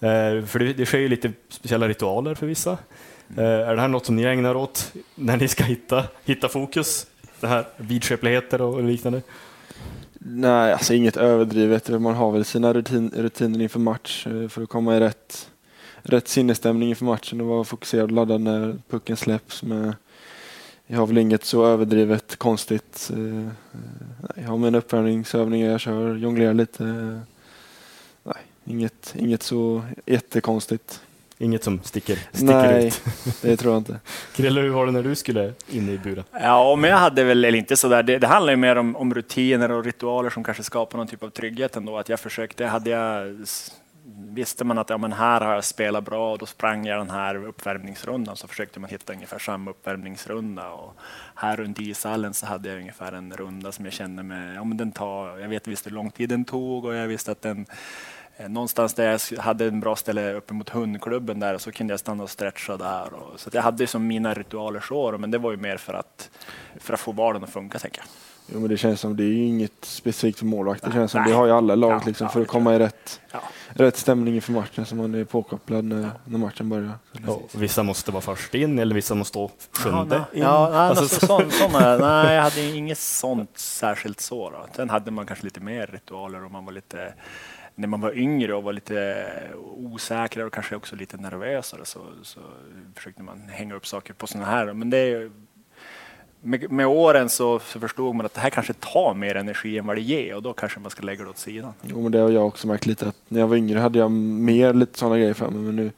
[0.03, 2.71] Uh, för det, det sker ju lite speciella ritualer för vissa.
[3.37, 7.07] Uh, är det här något som ni ägnar åt när ni ska hitta, hitta fokus?
[7.39, 9.21] Det här vidskepligheter och liknande?
[10.21, 11.89] Nej, alltså inget överdrivet.
[11.89, 15.49] Man har väl sina rutin, rutiner inför match för att komma i rätt,
[16.01, 19.63] rätt sinnesstämning inför matchen och vara fokuserad och laddad när pucken släpps.
[19.63, 19.93] Med,
[20.91, 23.11] jag har väl inget så överdrivet konstigt.
[23.13, 23.47] Eh,
[24.35, 26.83] jag har mina uppvärmningsövningar jag kör, jonglerar lite.
[28.23, 31.01] Nej, inget, inget så jättekonstigt.
[31.37, 33.01] Inget som sticker, sticker Nej, ut?
[33.41, 33.99] det tror jag inte.
[34.35, 36.23] Krille, hur var det när du skulle in i buren?
[36.31, 39.13] Ja, men jag hade väl, eller inte sådär, det, det handlar ju mer om, om
[39.13, 41.97] rutiner och ritualer som kanske skapar någon typ av trygghet ändå.
[41.97, 43.37] Att jag försökte, hade jag
[44.33, 47.09] visste man att ja, men här har jag spelat bra och då sprang jag den
[47.09, 50.71] här uppvärmningsrundan så försökte man hitta ungefär samma uppvärmningsrunda.
[50.71, 50.95] Och
[51.35, 54.77] här runt ishallen så hade jag ungefär en runda som jag kände med, ja, men
[54.77, 57.65] den tar, jag vet visst hur lång tid den tog och jag visste att den
[58.37, 61.99] eh, Någonstans där jag hade en bra ställe uppe mot hundklubben där så kunde jag
[61.99, 63.13] stanna och stretcha där.
[63.13, 66.29] Och, så jag hade som mina ritualer så, men det var ju mer för att,
[66.79, 68.07] för att få vardagen att funka tänker jag.
[68.53, 70.83] Jo, men det känns som det är inget specifikt för målvakt.
[70.83, 71.31] Det känns som Nej.
[71.31, 73.39] det har ju alla lag liksom, ja, för att komma i rätt, ja.
[73.69, 76.91] rätt stämning inför matchen så man är påkopplad när, när matchen börjar.
[77.27, 80.41] Ja, vissa måste vara först in eller vissa måste stå sjunde in.
[80.41, 84.49] Ja, nej, alltså, så, så, såna, nej, jag hade inget sånt särskilt så.
[84.49, 84.65] Då.
[84.75, 87.13] Sen hade man kanske lite mer ritualer och man var lite
[87.79, 89.27] när man var yngre och var lite
[89.77, 92.39] osäkrare och kanske också lite nervösare så, så
[92.95, 94.73] försökte man hänga upp saker på sådana här.
[94.73, 95.31] Men det är
[96.41, 99.97] med, med, åren så, förstod man att det här kanske tar mer energi än vad
[99.97, 101.73] det ger och då kanske man ska lägga det åt sidan.
[101.81, 104.11] Jo, men det har jag också märkt lite att när jag var yngre hade jag
[104.11, 105.91] mer lite sådana grejer för mig men nu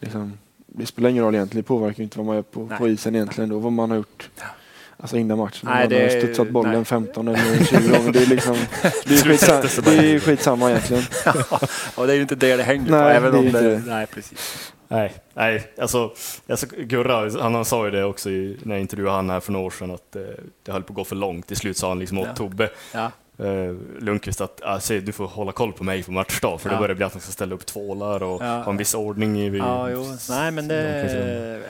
[0.00, 3.14] liksom, det spelar ingen roll egentligen, det påverkar inte vad man gör på, på isen
[3.14, 4.30] egentligen då, vad man har gjort.
[4.40, 4.44] Ja.
[5.02, 5.68] Alltså innan matchen.
[5.70, 6.84] Nej, man har studsat bollen nej.
[6.84, 8.12] 15 eller 20 gånger.
[8.12, 11.02] Det är, liksom, det är, skitsamma, det är skitsamma egentligen.
[11.24, 11.60] ja,
[11.94, 13.08] och det är ju inte det det hänger nej, på.
[13.08, 14.71] Även det om det, nej, precis.
[14.92, 16.12] Nej, nej alltså,
[16.48, 19.52] alltså Gurra han, han sa ju det också i, när jag intervjuade han här för
[19.52, 20.22] några år sedan att eh,
[20.62, 21.46] det höll på att gå för långt.
[21.46, 22.34] Till slut sa han liksom åt ja.
[22.34, 23.10] Tobbe ja.
[23.38, 26.74] Eh, Lundqvist att alltså, du får hålla koll på mig på matchdag för ja.
[26.74, 28.62] det börjar bli att man ska ställa upp tvålar och ja.
[28.62, 29.38] ha en viss ordning.
[29.38, 30.04] I, ja, jo.
[30.28, 30.76] Nej, men det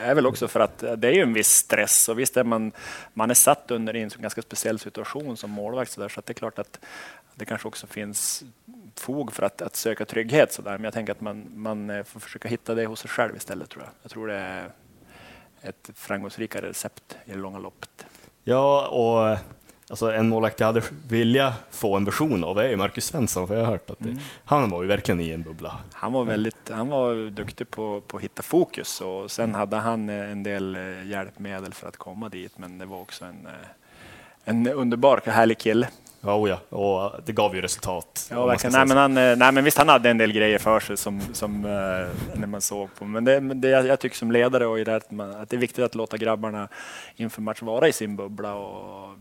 [0.02, 2.72] är väl också för att det är ju en viss stress och visst är man,
[3.14, 6.35] man är satt under en ganska speciell situation som målvakt så, där, så det är
[6.35, 6.78] klart att
[7.35, 8.44] det kanske också finns
[9.00, 10.52] fog för att, att söka trygghet.
[10.52, 10.72] Så där.
[10.72, 13.68] Men jag tänker att man, man eh, får försöka hitta det hos sig själv istället.
[13.70, 14.70] tror Jag Jag tror det är
[15.62, 18.07] ett framgångsrikare recept i det långa loppet.
[18.44, 19.38] Ja, och
[19.90, 23.55] Alltså en målvakt jag hade vilja få en version av är ju Marcus Svensson, för
[23.55, 24.20] jag har hört att det, Mm.
[24.44, 25.78] han var ju verkligen i en bubbla.
[25.92, 30.09] Han var väldigt, han var duktig på, på att hitta fokus och sen hade han
[30.09, 32.59] eh, en del eh, hjälpmedel för att komma dit.
[32.59, 33.48] Men det var också en,
[34.44, 35.88] en underbar, härlig kille.
[36.24, 38.26] Ja, oh ja, och det gav ju resultat.
[38.30, 38.72] Ja, verkligen.
[38.72, 41.20] Nej, men han, eh, nej, men visst, han hade en del grejer för sig som,
[41.32, 43.04] som eh, när man såg på.
[43.04, 45.56] Men det, det jag, jag tycker som ledare och i det att, man, att det
[45.56, 46.68] är viktigt att låta grabbarna
[47.16, 49.16] inför match vara i sin bubbla och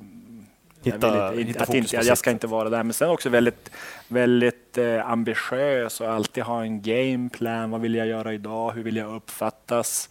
[0.84, 2.84] jag Hitta- vill inte, hitta att inte, jag ska inte vara där.
[2.84, 3.72] Men sen också väldigt,
[4.08, 7.72] väldigt eh, ambitiös och alltid ha en gameplan.
[7.72, 8.72] Vad vill jag göra idag?
[8.72, 10.10] Hur vill jag uppfattas?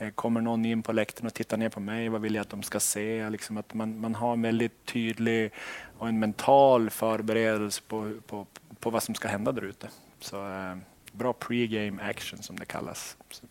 [0.00, 2.08] Eh, Kommer någon in på läktaren och tittar ner på mig?
[2.08, 3.30] Vad vill jag att de ska se?
[3.30, 5.52] Liksom att man, man har en väldigt tydlig
[5.98, 8.46] och en mental förberedelse på, på,
[8.80, 9.88] på vad som ska hända där ute.
[10.20, 10.76] Så eh,
[11.12, 13.16] bra pre-game action som det kallas.
[13.30, 13.46] Så,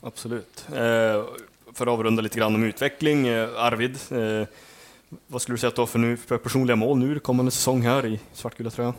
[0.00, 0.66] Absolut.
[0.68, 1.24] Eh,
[1.72, 4.48] för att avrunda lite grann om utveckling, eh, Arvid, eh,
[5.26, 7.82] vad skulle du säga att du har för, nu, för personliga mål nu kommande säsong
[7.82, 8.94] här i svartgula tröjan?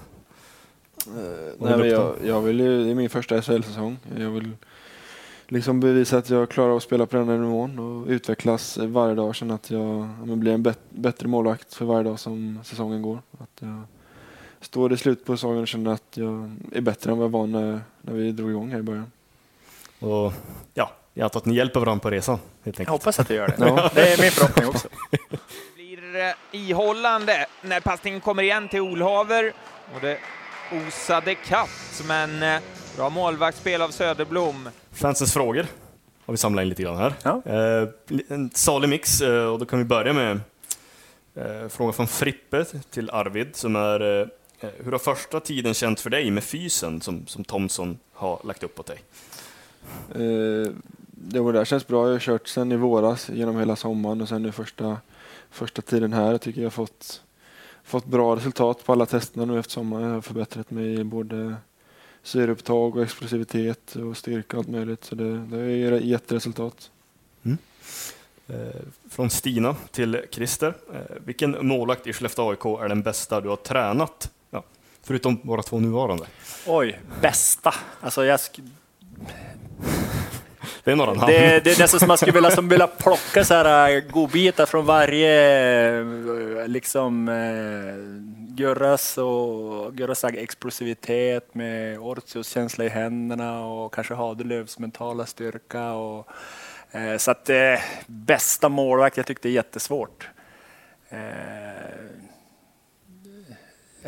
[1.08, 3.98] Eh, nej, jag, jag vill ju, det är min första SHL-säsong.
[4.18, 4.52] Jag vill
[5.48, 9.36] liksom bevisa att jag klarar att spela på den här nivån och utvecklas varje dag.
[9.36, 10.08] Känna att jag
[10.38, 13.22] blir en bet, bättre målvakt för varje dag som säsongen går.
[13.40, 13.82] Att jag
[14.62, 17.48] står i slutet på säsongen och känner att jag är bättre än vad jag var
[17.48, 19.12] när, när vi drog igång här i början.
[20.00, 20.34] Och,
[20.74, 22.90] ja, jag antar att ni hjälper varandra på resan, helt jag enkelt.
[22.90, 23.56] hoppas att det gör det.
[23.60, 23.92] Ja.
[23.94, 24.88] Det är min förhoppning också.
[25.76, 29.54] blir eh, ihållande när passningen kommer igen till Olhaver.
[29.96, 30.18] Och det
[30.72, 32.62] osade katt, men eh,
[32.98, 34.70] bra målvaktsspel av Söderblom.
[34.92, 35.66] Fansens frågor
[36.26, 37.14] har vi samlat in lite grann här.
[37.24, 37.42] Ja.
[37.46, 37.88] Eh,
[38.28, 40.40] en salig mix eh, och då kan vi börja med
[41.36, 44.28] eh, frågan från Frippe till Arvid som är eh,
[44.84, 48.80] hur har första tiden känts för dig med fysen som, som Thomson har lagt upp
[48.80, 49.00] åt dig?
[50.16, 50.72] Eh,
[51.12, 52.06] det var där känns bra.
[52.06, 54.98] Jag har kört sen i våras genom hela sommaren och sen nu första,
[55.50, 56.32] första tiden här.
[56.32, 57.22] Jag tycker jag har fått,
[57.84, 60.08] fått bra resultat på alla testerna nu efter sommaren.
[60.08, 61.56] Jag har förbättrat mig i både
[62.28, 65.04] syreupptag och explosivitet och styrka och allt möjligt.
[65.06, 66.92] Så det, det gett resultat.
[68.50, 68.56] Eh,
[69.10, 70.74] från Stina till Christer.
[70.94, 74.32] Eh, vilken målvakt i Skellefteå AIK är den bästa du har tränat?
[74.52, 74.64] Ja,
[75.04, 76.26] förutom våra två nuvarande.
[76.68, 77.74] Oj, bästa.
[78.02, 78.70] Alltså jag sk-
[80.84, 81.32] Det är några namn.
[81.32, 84.66] det, det är nästan som man skulle vilja, som vilja plocka så här äh, godbitar
[84.66, 86.04] från varje
[86.68, 87.30] liksom
[88.58, 95.92] Gurras och Gurras explosivitet med Ortius känsla i händerna och kanske Hadelövs mentala styrka.
[95.92, 96.28] Och,
[96.92, 100.30] eh, så att eh, bästa målvakt, jag tyckte det är jättesvårt.
[101.10, 101.20] Eh,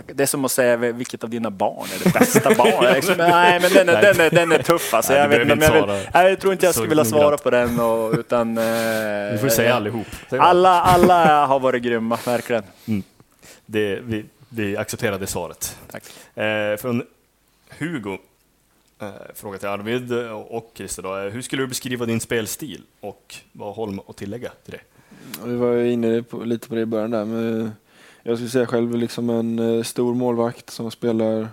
[0.06, 2.96] det är som att säga vilket av dina barn är det bästa barnet.
[2.96, 5.14] Liksom, nej, men den är, den är, den är tuff alltså.
[5.14, 7.80] Nej, jag, vet, behöver jag, vill, jag tror inte jag skulle vilja svara på den.
[7.80, 8.64] Och, utan, eh,
[9.32, 10.08] Du får säga allihop.
[10.30, 10.48] Säg bara.
[10.48, 12.64] alla, alla har varit grymma, verkligen.
[13.66, 15.78] Det, vi, vi accepterar det svaret.
[15.92, 16.04] Tack.
[16.38, 17.04] Eh, från
[17.70, 18.18] Hugo,
[19.00, 20.14] eh, fråga till Arvid
[20.50, 21.04] och Christer.
[21.04, 24.74] Då, eh, hur skulle du beskriva din spelstil och vad har Holm att tillägga till
[24.74, 24.82] det?
[25.46, 27.26] Vi var ju inne på, lite på det i början där.
[27.26, 27.72] Men
[28.24, 31.48] jag skulle säga själv liksom en eh, stor målvakt som spelar,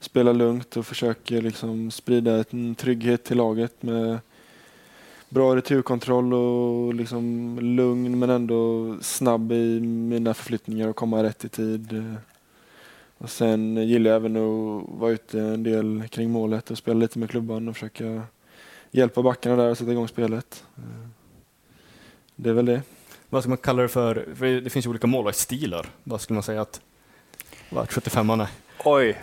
[0.00, 4.18] spelar lugnt och försöker liksom sprida en trygghet till laget med
[5.28, 11.48] bra returkontroll och liksom lugn men ändå snabb i mina förflyttningar och komma rätt i
[11.48, 12.16] tid.
[13.20, 17.18] Och sen gillar jag även att vara ute en del kring målet och spela lite
[17.18, 18.22] med klubban och försöka
[18.90, 20.64] hjälpa backarna där och sätta igång spelet.
[20.76, 21.08] Eh,
[22.36, 22.82] Det är väl det.
[23.28, 24.26] Vad ska man kalla det för?
[24.34, 25.86] för det finns ju olika målvaktsstilar.
[26.04, 26.80] Vad skulle man säga att
[27.70, 28.48] vad, 75an är?
[28.84, 29.18] Oj,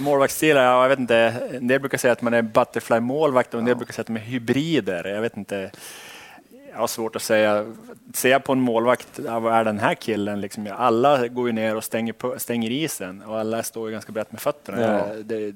[0.00, 1.16] målvaktsstilar, ja, jag vet inte.
[1.52, 4.16] En del brukar säga att man är butterfly-målvakt och en del brukar säga att de
[4.16, 5.04] är hybrider.
[5.04, 5.70] Jag vet inte.
[6.74, 7.66] Jag har svårt att säga.
[8.14, 10.40] Ser jag på en målvakt, vad är den här killen?
[10.40, 14.12] Liksom, alla går ju ner och stänger, på, stänger isen och alla står ju ganska
[14.12, 14.80] brett med fötterna.
[14.82, 15.06] Ja.
[15.24, 15.54] Det är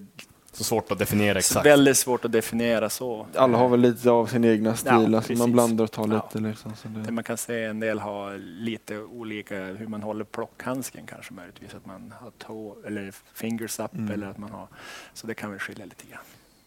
[0.52, 1.66] Så svårt att definiera exakt.
[1.66, 3.26] väldigt svårt att definiera så.
[3.34, 6.14] Alla har väl lite av sin egna stil, Ja, alltså man blandar och tar Ja.
[6.34, 6.48] lite.
[6.48, 10.24] Liksom, så Det det, man kan se en del har lite olika hur man håller
[10.24, 11.74] plockhandsken kanske möjligtvis.
[11.74, 14.10] Att man har tå eller fingers up Mm.
[14.14, 14.66] eller att man har.
[15.14, 16.20] Så det kan väl skilja lite grann.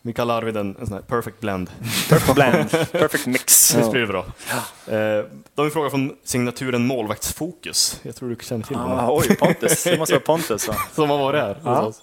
[0.03, 1.69] Vi kallar Arvid en, en sån här perfect blend.
[2.09, 3.75] Perfect blend, perfect mix.
[3.75, 4.19] Visst blir det bra?
[4.19, 7.99] Eh, då har vi en fråga från signaturen Målvaktsfokus.
[8.03, 8.99] Jag tror du känner till honom.
[8.99, 9.83] Ah, oj, Pontus.
[9.83, 10.67] Det måste vara Pontus.
[10.67, 10.75] Va?
[10.93, 11.93] Som har varit här Ja.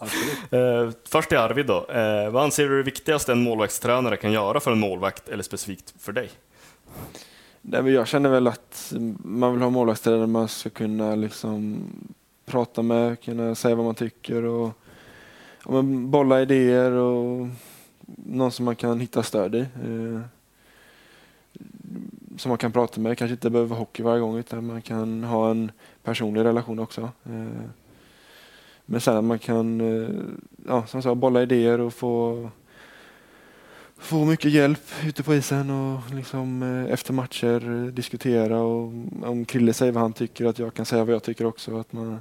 [0.59, 1.87] Eh, först till Arvid då.
[1.91, 5.43] Eh, vad anser du är det viktigaste en målvaktstränare kan göra för en målvakt eller
[5.43, 6.31] specifikt för dig?
[7.63, 8.93] Nej, men jag känner väl att
[9.25, 11.85] man vill ha målvaktstränare man ska kunna liksom
[12.47, 14.73] prata med, kunna säga vad man tycker och
[15.65, 17.49] men bolla idéer och
[18.17, 19.61] någon som man kan hitta stöd i.
[19.61, 20.21] Eh,
[22.37, 23.19] som man kan prata med.
[23.19, 27.01] Kanske inte behöver vara hockey varje gång utan man kan ha en personlig relation också.
[27.25, 27.63] Eh,
[28.87, 30.09] men sen att man kan eh,
[30.67, 32.49] ja, som sagt, bolla idéer och få,
[33.97, 38.61] få mycket hjälp ute på isen och liksom, eh, efter matcher diskutera.
[38.61, 38.93] Och
[39.23, 41.79] om Krille säger vad han tycker, att jag kan säga vad jag tycker också.
[41.79, 42.19] Att, man,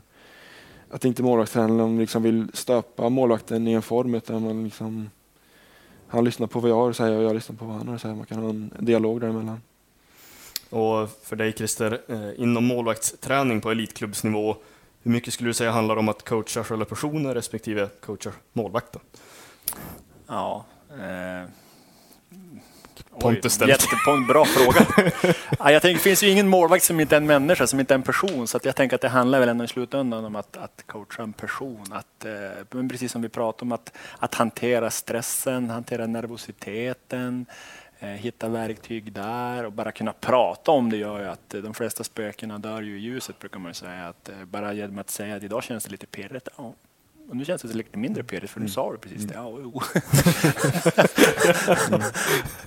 [0.89, 5.10] att inte målvaktstränaren liksom vill stöpa målvakten i en form utan man liksom,
[6.08, 7.96] han lyssnar på vad jag har att säga och jag lyssnar på vad han har
[7.96, 8.15] att säga.
[8.15, 9.62] Man kan ha en dialog däremellan.
[10.70, 14.56] Och för dig Christer, eh, inom målvaktsträning på elitklubbsnivå,
[15.04, 19.02] hur mycket skulle du säga handlar om att coacha själva personen respektive coacha målvakten?
[20.28, 20.65] Ja.
[20.89, 21.50] Eh,
[23.19, 23.69] Pontus ställt.
[23.69, 24.86] Jättepont, bra fråga.
[25.60, 27.93] ja, jag tänker, det finns ju ingen målvakt som inte är en människa, som inte
[27.93, 28.47] är en person.
[28.47, 31.23] Så att jag tänker att det handlar väl ändå i slutändan om att, att coacha
[31.23, 31.86] en person.
[31.91, 37.45] Att, eh, precis som vi pratade om, att, att hantera stressen, hantera nervositeten,
[37.99, 42.03] eh, hitta verktyg där och bara kunna prata om det gör ju att de flesta
[42.03, 44.08] spökena dör ju i ljuset brukar man säga.
[44.08, 46.47] Att, eh, bara genom att säga att idag känns det lite pirrigt.
[46.58, 46.73] Ja,
[47.29, 48.73] och nu känns det lite mindre pirrigt för nu mm.
[48.73, 49.33] sa du precis det.
[49.33, 49.81] Ja, jo.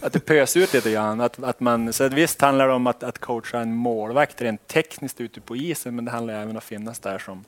[0.07, 1.21] att det pös ut lite grann.
[1.21, 4.67] Att, att man, så att visst handlar det om att, att coacha en målvakt rent
[4.67, 7.45] tekniskt ute på isen men det handlar även om att finnas där som,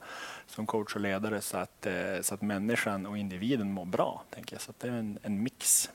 [0.47, 4.23] som coach och ledare så att, eh, så att människan och individen mår bra.
[4.31, 4.61] Tänker jag.
[4.63, 5.91] Så det är en, en mix.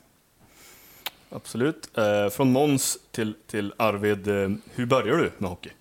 [1.30, 1.98] Absolut.
[1.98, 5.72] Eh, från Måns till, till Arvid, eh, hur började du med hockey?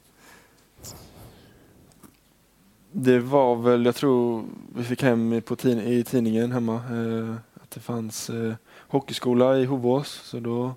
[2.99, 7.71] Det var väl, jag tror vi fick hem på tid, i tidningen hemma eh, att
[7.71, 8.55] det fanns eh,
[8.89, 10.09] hockeyskola i Hovås.
[10.09, 10.75] Så då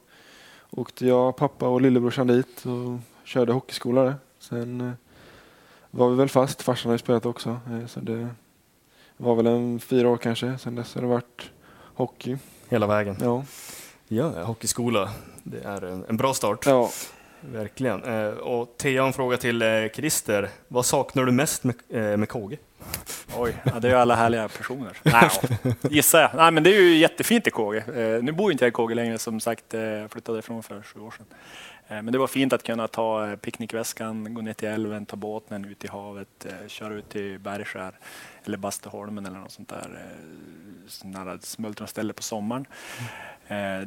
[0.69, 4.15] åkte jag, pappa och lillebrorsan dit och körde hockeyskola där.
[4.39, 4.91] Sen eh,
[5.91, 7.49] var vi väl fast, farsan har ju spelat också.
[7.49, 8.27] Eh, så det
[9.17, 10.57] var väl en fyra år kanske.
[10.57, 11.51] Sen dess har det varit
[11.93, 12.37] hockey.
[12.69, 13.15] Hela vägen?
[13.21, 13.45] Ja.
[14.07, 15.09] Ja, hockeyskola,
[15.43, 16.65] det är en, en bra start.
[16.65, 16.89] Ja.
[17.41, 18.03] Verkligen.
[18.03, 20.49] Eh, och Thea, en fråga till eh, Christer.
[20.67, 22.57] Vad saknar du mest med, eh, med KG?
[23.37, 24.97] Oj, ja, det är ju alla härliga personer.
[25.03, 25.29] Nej,
[25.81, 26.31] gissar jag.
[26.35, 27.83] Nej, men det är ju jättefint i KG.
[28.21, 31.13] Nu bor inte jag i KG längre, som sagt, jag flyttade ifrån för sju år
[31.17, 31.25] sedan.
[31.87, 35.83] Men det var fint att kunna ta picknickväskan, gå ner till älven, ta båten ut
[35.85, 37.93] i havet, köra ut till Bergskär
[38.45, 42.65] eller Basteholmen eller något sånt där smultronställe på sommaren.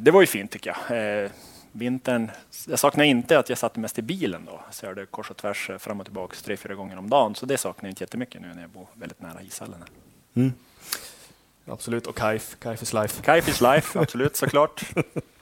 [0.01, 1.31] Det var ju fint tycker jag
[1.73, 2.31] vintern,
[2.69, 4.61] jag saknar inte att jag satt mest i bilen då.
[4.71, 7.35] Så jag kors och tvärs eh, fram och tillbaka tre, fyra gånger om dagen.
[7.35, 9.85] Så det saknar jag inte jättemycket nu när jag bor väldigt nära ishallen.
[10.35, 10.53] Mm.
[11.67, 13.23] Absolut, och Kaif, Kaif is life.
[13.23, 14.83] Kaif is life, absolut såklart.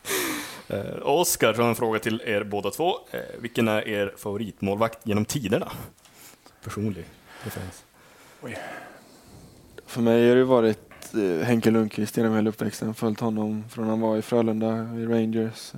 [0.68, 2.98] eh, Oskar har en fråga till er båda två.
[3.10, 5.72] Eh, vilken är er favoritmålvakt genom tiderna?
[6.64, 7.04] Personlig
[7.42, 7.84] preferens.
[9.86, 11.14] För mig har det varit
[11.44, 12.94] Henke Lundqvist genom hela uppväxten.
[12.94, 15.72] Följt honom från han var i Frölunda, i Rangers.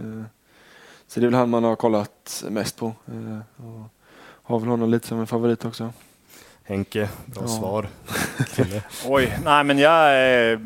[1.13, 2.87] Eh, så det är väl han man har kollat mest på.
[2.87, 3.89] Eh, och
[4.43, 5.93] har väl honom lite som en favorit också.
[6.65, 7.49] Henke, bra ja.
[7.49, 7.89] svar.
[9.07, 10.61] Oj, nej men jag är...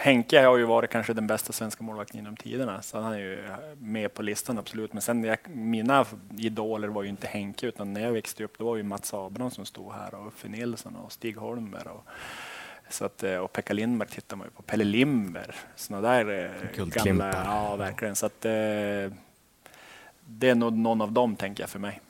[0.00, 3.42] Henke har ju varit kanske den bästa svenska målvakten genom tiderna, så han är ju
[3.78, 4.92] med på listan absolut.
[4.92, 6.04] Men sen jag, mina
[6.38, 9.50] idoler var ju inte Henke, utan när jag växte upp då var ju Mats Abrahamsson
[9.50, 11.88] som stod här och Uffe Nilsson och Stig Holmberg.
[11.88, 12.04] Och,
[12.88, 14.62] så att, eh, och Pekka Lindberg tittar man ju på.
[14.62, 17.44] Pelle Limber, sådana där eh, gamla...
[17.44, 18.16] Ja, verkligen.
[18.16, 18.52] Så att, eh,
[20.28, 22.00] det är nog någon av dem, tänker jag, för mig.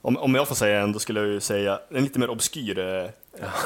[0.00, 2.78] Om, om jag får säga en, då skulle jag ju säga en lite mer obskyr
[2.78, 3.10] eh,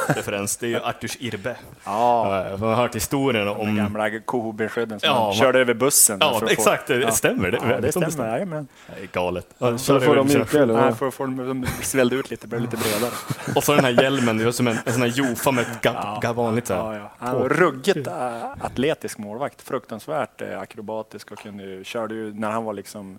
[0.09, 0.57] referens.
[0.57, 1.57] Det är ju Arturs Irbe.
[1.85, 2.47] Ja.
[2.49, 3.59] Jag har hört historien om...
[3.59, 6.19] De gamla kohobeskydden som ja, körde över bussen.
[6.21, 6.87] Ja, exakt.
[6.87, 7.51] Det stämmer.
[7.51, 8.29] Det, ja, det stämmer.
[8.29, 8.69] Jajamän.
[8.87, 9.47] Det är galet.
[9.59, 10.75] Ja, så får de mjuka eller?
[10.75, 13.11] Nej, för, för de svällde ut lite, blev lite bredare.
[13.57, 15.81] Och så den här hjälmen, det är som en, en sån här jofa med ett
[15.81, 16.33] ga, ja.
[16.33, 16.69] vanligt.
[16.69, 17.13] Ja, ja.
[17.19, 19.63] Han var ruggigt äh, atletisk målvakt.
[19.63, 23.19] Fruktansvärt äh, akrobatisk och kunde, körde ju när han var liksom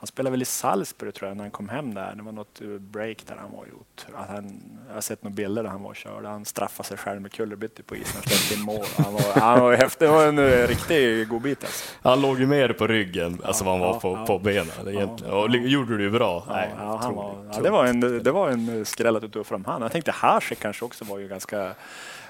[0.00, 2.14] han spelade väl i Salzburg tror jag när han kom hem där.
[2.14, 4.06] Det var något break där han var gjort.
[4.14, 6.28] Att han, jag har sett några bilder där han var och körde.
[6.28, 8.86] Han straffade sig själv med kullerbyttor på isen och släppte in mål.
[8.96, 10.08] Han var, han var häftig.
[10.08, 11.94] Det var en eh, riktig godbit alltså.
[12.02, 14.88] Han låg ju mer på ryggen, alltså vad han var på, ja, på benen.
[14.88, 15.34] Egentligen.
[15.34, 16.44] Och gjorde du bra.
[16.48, 19.82] Nej, han var, det, var en, det var en skräll att du tog fram han.
[19.82, 21.74] Jag tänkte Hasek kanske också var ju ganska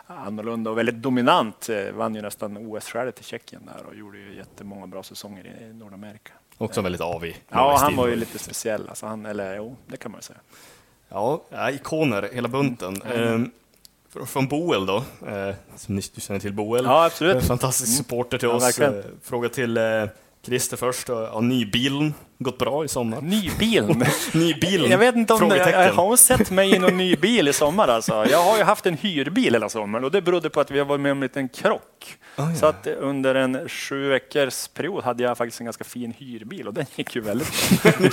[0.07, 1.69] annorlunda och väldigt dominant.
[1.69, 5.75] Eh, vann ju nästan OS-skäret i Tjeckien där och gjorde ju jättemånga bra säsonger i
[5.75, 6.33] Nordamerika.
[6.59, 7.45] Också väldigt avig.
[7.49, 8.89] Ja, han var ju lite speciell.
[8.89, 10.39] Alltså han, eller jo, det kan man ju säga.
[11.09, 11.43] Ja,
[11.73, 13.03] ikoner hela bunten.
[13.03, 13.43] Mm.
[13.43, 14.97] Eh, från Boel då,
[15.27, 16.85] eh, som ni känner till Boel.
[16.85, 17.45] Ja, absolut.
[17.45, 17.97] Fantastisk mm.
[17.97, 18.63] supporter till ja, oss.
[18.63, 18.99] Verkligen.
[18.99, 20.05] Eh, fråga till eh,
[20.43, 23.21] Christer först, ja, nybilen gått bra i sommar?
[23.21, 23.85] Ny bil.
[24.33, 24.91] Ny bil?
[24.91, 28.27] Jag vet inte om det, har sett mig i någon ny bil i sommar alltså.
[28.31, 30.87] Jag har ju haft en hyrbil hela sommaren och det berodde på att vi har
[30.87, 32.17] varit med om en liten krock.
[32.37, 32.55] Ah, ja.
[32.55, 36.75] Så att under en sju veckors period hade jag faktiskt en ganska fin hyrbil och
[36.75, 37.93] den gick ju väldigt bra.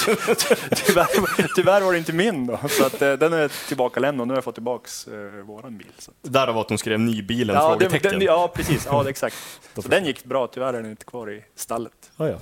[0.76, 4.28] tyvärr, tyvärr var det inte min då, så att, eh, den är tillbaka lämnad och
[4.28, 5.88] nu har jag fått tillbaks eh, våran bil.
[5.98, 6.12] Så.
[6.22, 7.56] Därav att hon skrev nybilen?
[7.56, 8.12] Ja, det, frågetecken.
[8.12, 8.88] den, ja, precis.
[8.92, 9.36] Ja, exakt.
[9.76, 12.12] Så den gick bra, tyvärr är den inte kvar i stallet.
[12.18, 12.38] Ah, ja.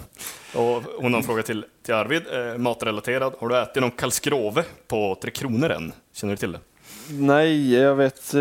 [0.56, 3.34] Och hon har en fråga till, till Arvid, eh, matrelaterad.
[3.40, 5.94] Har du ätit någon kalskrove på Tre Kronor än?
[6.14, 6.60] Känner du till det?
[7.10, 8.34] Nej, jag vet.
[8.34, 8.40] eh,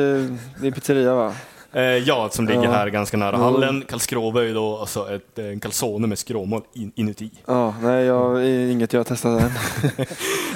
[0.61, 1.35] Det är pizzeria va?
[1.75, 2.71] Eh, ja, som ligger Ja.
[2.71, 3.41] här ganska nära Mm.
[3.41, 3.83] hallen.
[3.89, 7.31] Kalskrove är ju då alltså ett, eh, en calzone med skråmål in, inuti.
[7.47, 9.51] Ja, nej, jag, inget jag har testat än.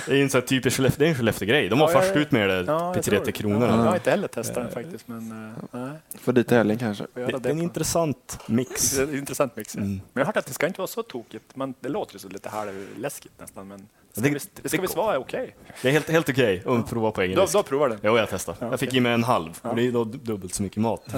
[0.07, 1.69] Det är en sån här typisk Skellefteå, det är en Skellefteå-grej.
[1.69, 3.33] De var Ja, först ut med det, Ja, Tre det.
[3.33, 3.63] Kronor.
[3.69, 3.89] Ja, jag Ja.
[3.89, 5.91] har inte heller testat den faktiskt, men eh, nej.
[6.21, 7.07] Får dit i helgen kanske.
[7.15, 8.99] Det, det är en på- intressant mix.
[8.99, 9.75] Intressant mix.
[9.75, 9.81] ja.
[9.81, 9.91] Mm.
[9.93, 11.57] Men jag har hört att det ska inte vara så tokigt.
[11.57, 13.89] Man, det låter ju så lite halvläskigt nästan, men
[14.21, 14.83] det ska, Det- det det ska går.
[14.83, 15.57] visst vara okej.
[15.83, 17.53] Det är helt, helt okej att prova på egen risk.
[17.53, 17.99] då provar den.
[18.03, 18.59] Jo, jag testade.
[18.61, 19.59] Ja, jag fick i mig en halv.
[19.63, 19.71] Ja.
[19.71, 21.07] Och det är då dubbelt så mycket mat.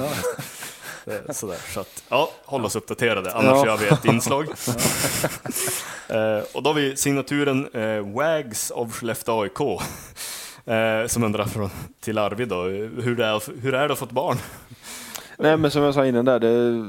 [1.07, 1.57] Eh, Sådär.
[1.75, 3.67] Så att, ja, håll oss uppdaterade, annars Ja.
[3.67, 4.45] gör vi ett inslag.
[6.09, 9.61] eh, och då har vi signaturen eh, Wags av Skellefteå AIK.
[10.67, 11.71] Eh, som undrar från,
[12.01, 14.37] till Arvid då, hur det, är, hur är det att få ett barn?
[15.39, 16.85] Nej, men som jag sa innan där, det,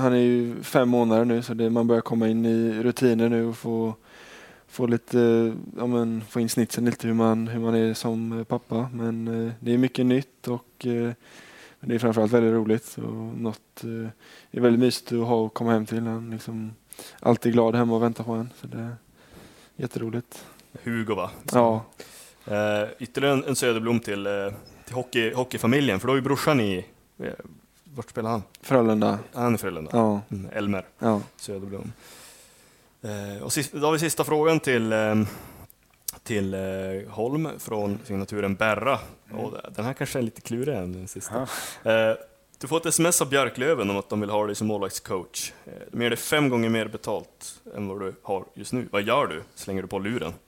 [0.00, 3.46] han är ju fem månader nu så det, man börjar komma in i rutiner nu
[3.46, 3.94] och få,
[4.68, 8.44] få lite, ja men få in snitsen lite hur man, hur man är som eh,
[8.44, 8.88] pappa.
[8.92, 11.12] Men eh, det är mycket nytt och eh,
[11.80, 13.60] det är framförallt väldigt roligt och något,
[14.50, 16.06] det är väldigt mysigt att ha och komma hem till.
[16.06, 16.72] Han liksom
[17.20, 18.50] alltid glad hemma och väntar på en.
[18.60, 18.96] Så det är
[19.76, 20.44] jätteroligt.
[20.84, 21.30] Hugo va?
[21.52, 21.84] Ja,
[22.46, 24.32] Eh, ytterligare en, en Söderblom till, eh,
[24.84, 26.86] till hockey, hockeyfamiljen, för då är ju brorsan i,
[27.18, 27.26] eh,
[27.84, 28.42] vart spelar han?
[28.60, 29.18] Frölunda.
[29.32, 29.90] Han är Frölunda.
[29.92, 30.86] Ja, Mm, Elmer.
[30.98, 31.20] ja.
[31.36, 31.92] Söderblom.
[33.04, 35.14] Eh, och då har vi sista frågan till, eh,
[36.22, 36.60] till eh,
[37.08, 38.98] Holm från signaturen Berra.
[39.32, 41.48] Och den här kanske är lite klurigare än den sista.
[41.82, 42.12] Eh,
[42.58, 45.52] du får ett sms av Björklöven om att de vill ha dig som målvaktscoach.
[45.92, 48.88] De ger dig fem gånger mer betalt än vad du har just nu.
[48.90, 49.42] Vad gör du?
[49.54, 50.32] Slänger du på luren?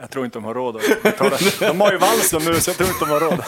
[0.00, 1.36] Jag tror inte de har råd att betala.
[1.60, 3.42] De har ju Wallström nu, så jag tror inte de har råd.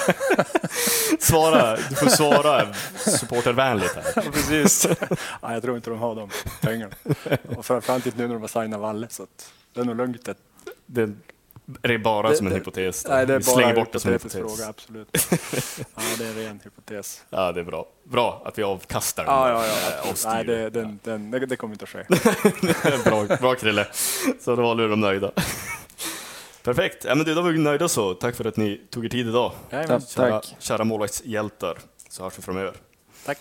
[1.21, 4.31] Svara, du får svara supportervänligt här.
[4.33, 4.87] Precis.
[5.43, 6.31] Ja, jag tror inte de har de
[6.61, 6.95] pengarna.
[7.57, 10.29] Och framförallt inte nu när de har signat Valle, så att det är nog lugnt.
[10.29, 10.37] att-
[10.87, 11.03] Det
[11.83, 13.07] är det bara Det- som en det- hypotes.
[13.09, 14.57] Nej, det är Vi bara slänger bort det som en hypotes.
[14.57, 15.09] fråga, absolut.
[15.95, 17.23] Ja, det är en ren hypotes.
[17.31, 17.87] Ja, det är bra.
[18.05, 19.35] Bra att vi avkastar den.
[19.35, 19.71] Ja, ja, Eh,
[20.05, 20.11] ja.
[20.11, 20.29] avstyr.
[20.29, 23.11] Nej, det, den, den, det, kommer inte att ske.
[23.11, 23.87] bra, bra Krille.
[24.41, 25.31] Så då var de nöjda.
[26.63, 27.05] Perfekt.
[27.05, 28.15] Ja, men du, då var vi nöjda så.
[28.15, 29.53] Tack för att ni tog er tid idag.
[29.71, 30.01] Jajamän.
[30.01, 30.11] Tack.
[30.11, 31.79] Kära, kära målvaktshjältar.
[32.09, 32.75] Så hörs vi framöver.
[33.27, 33.39] Tack.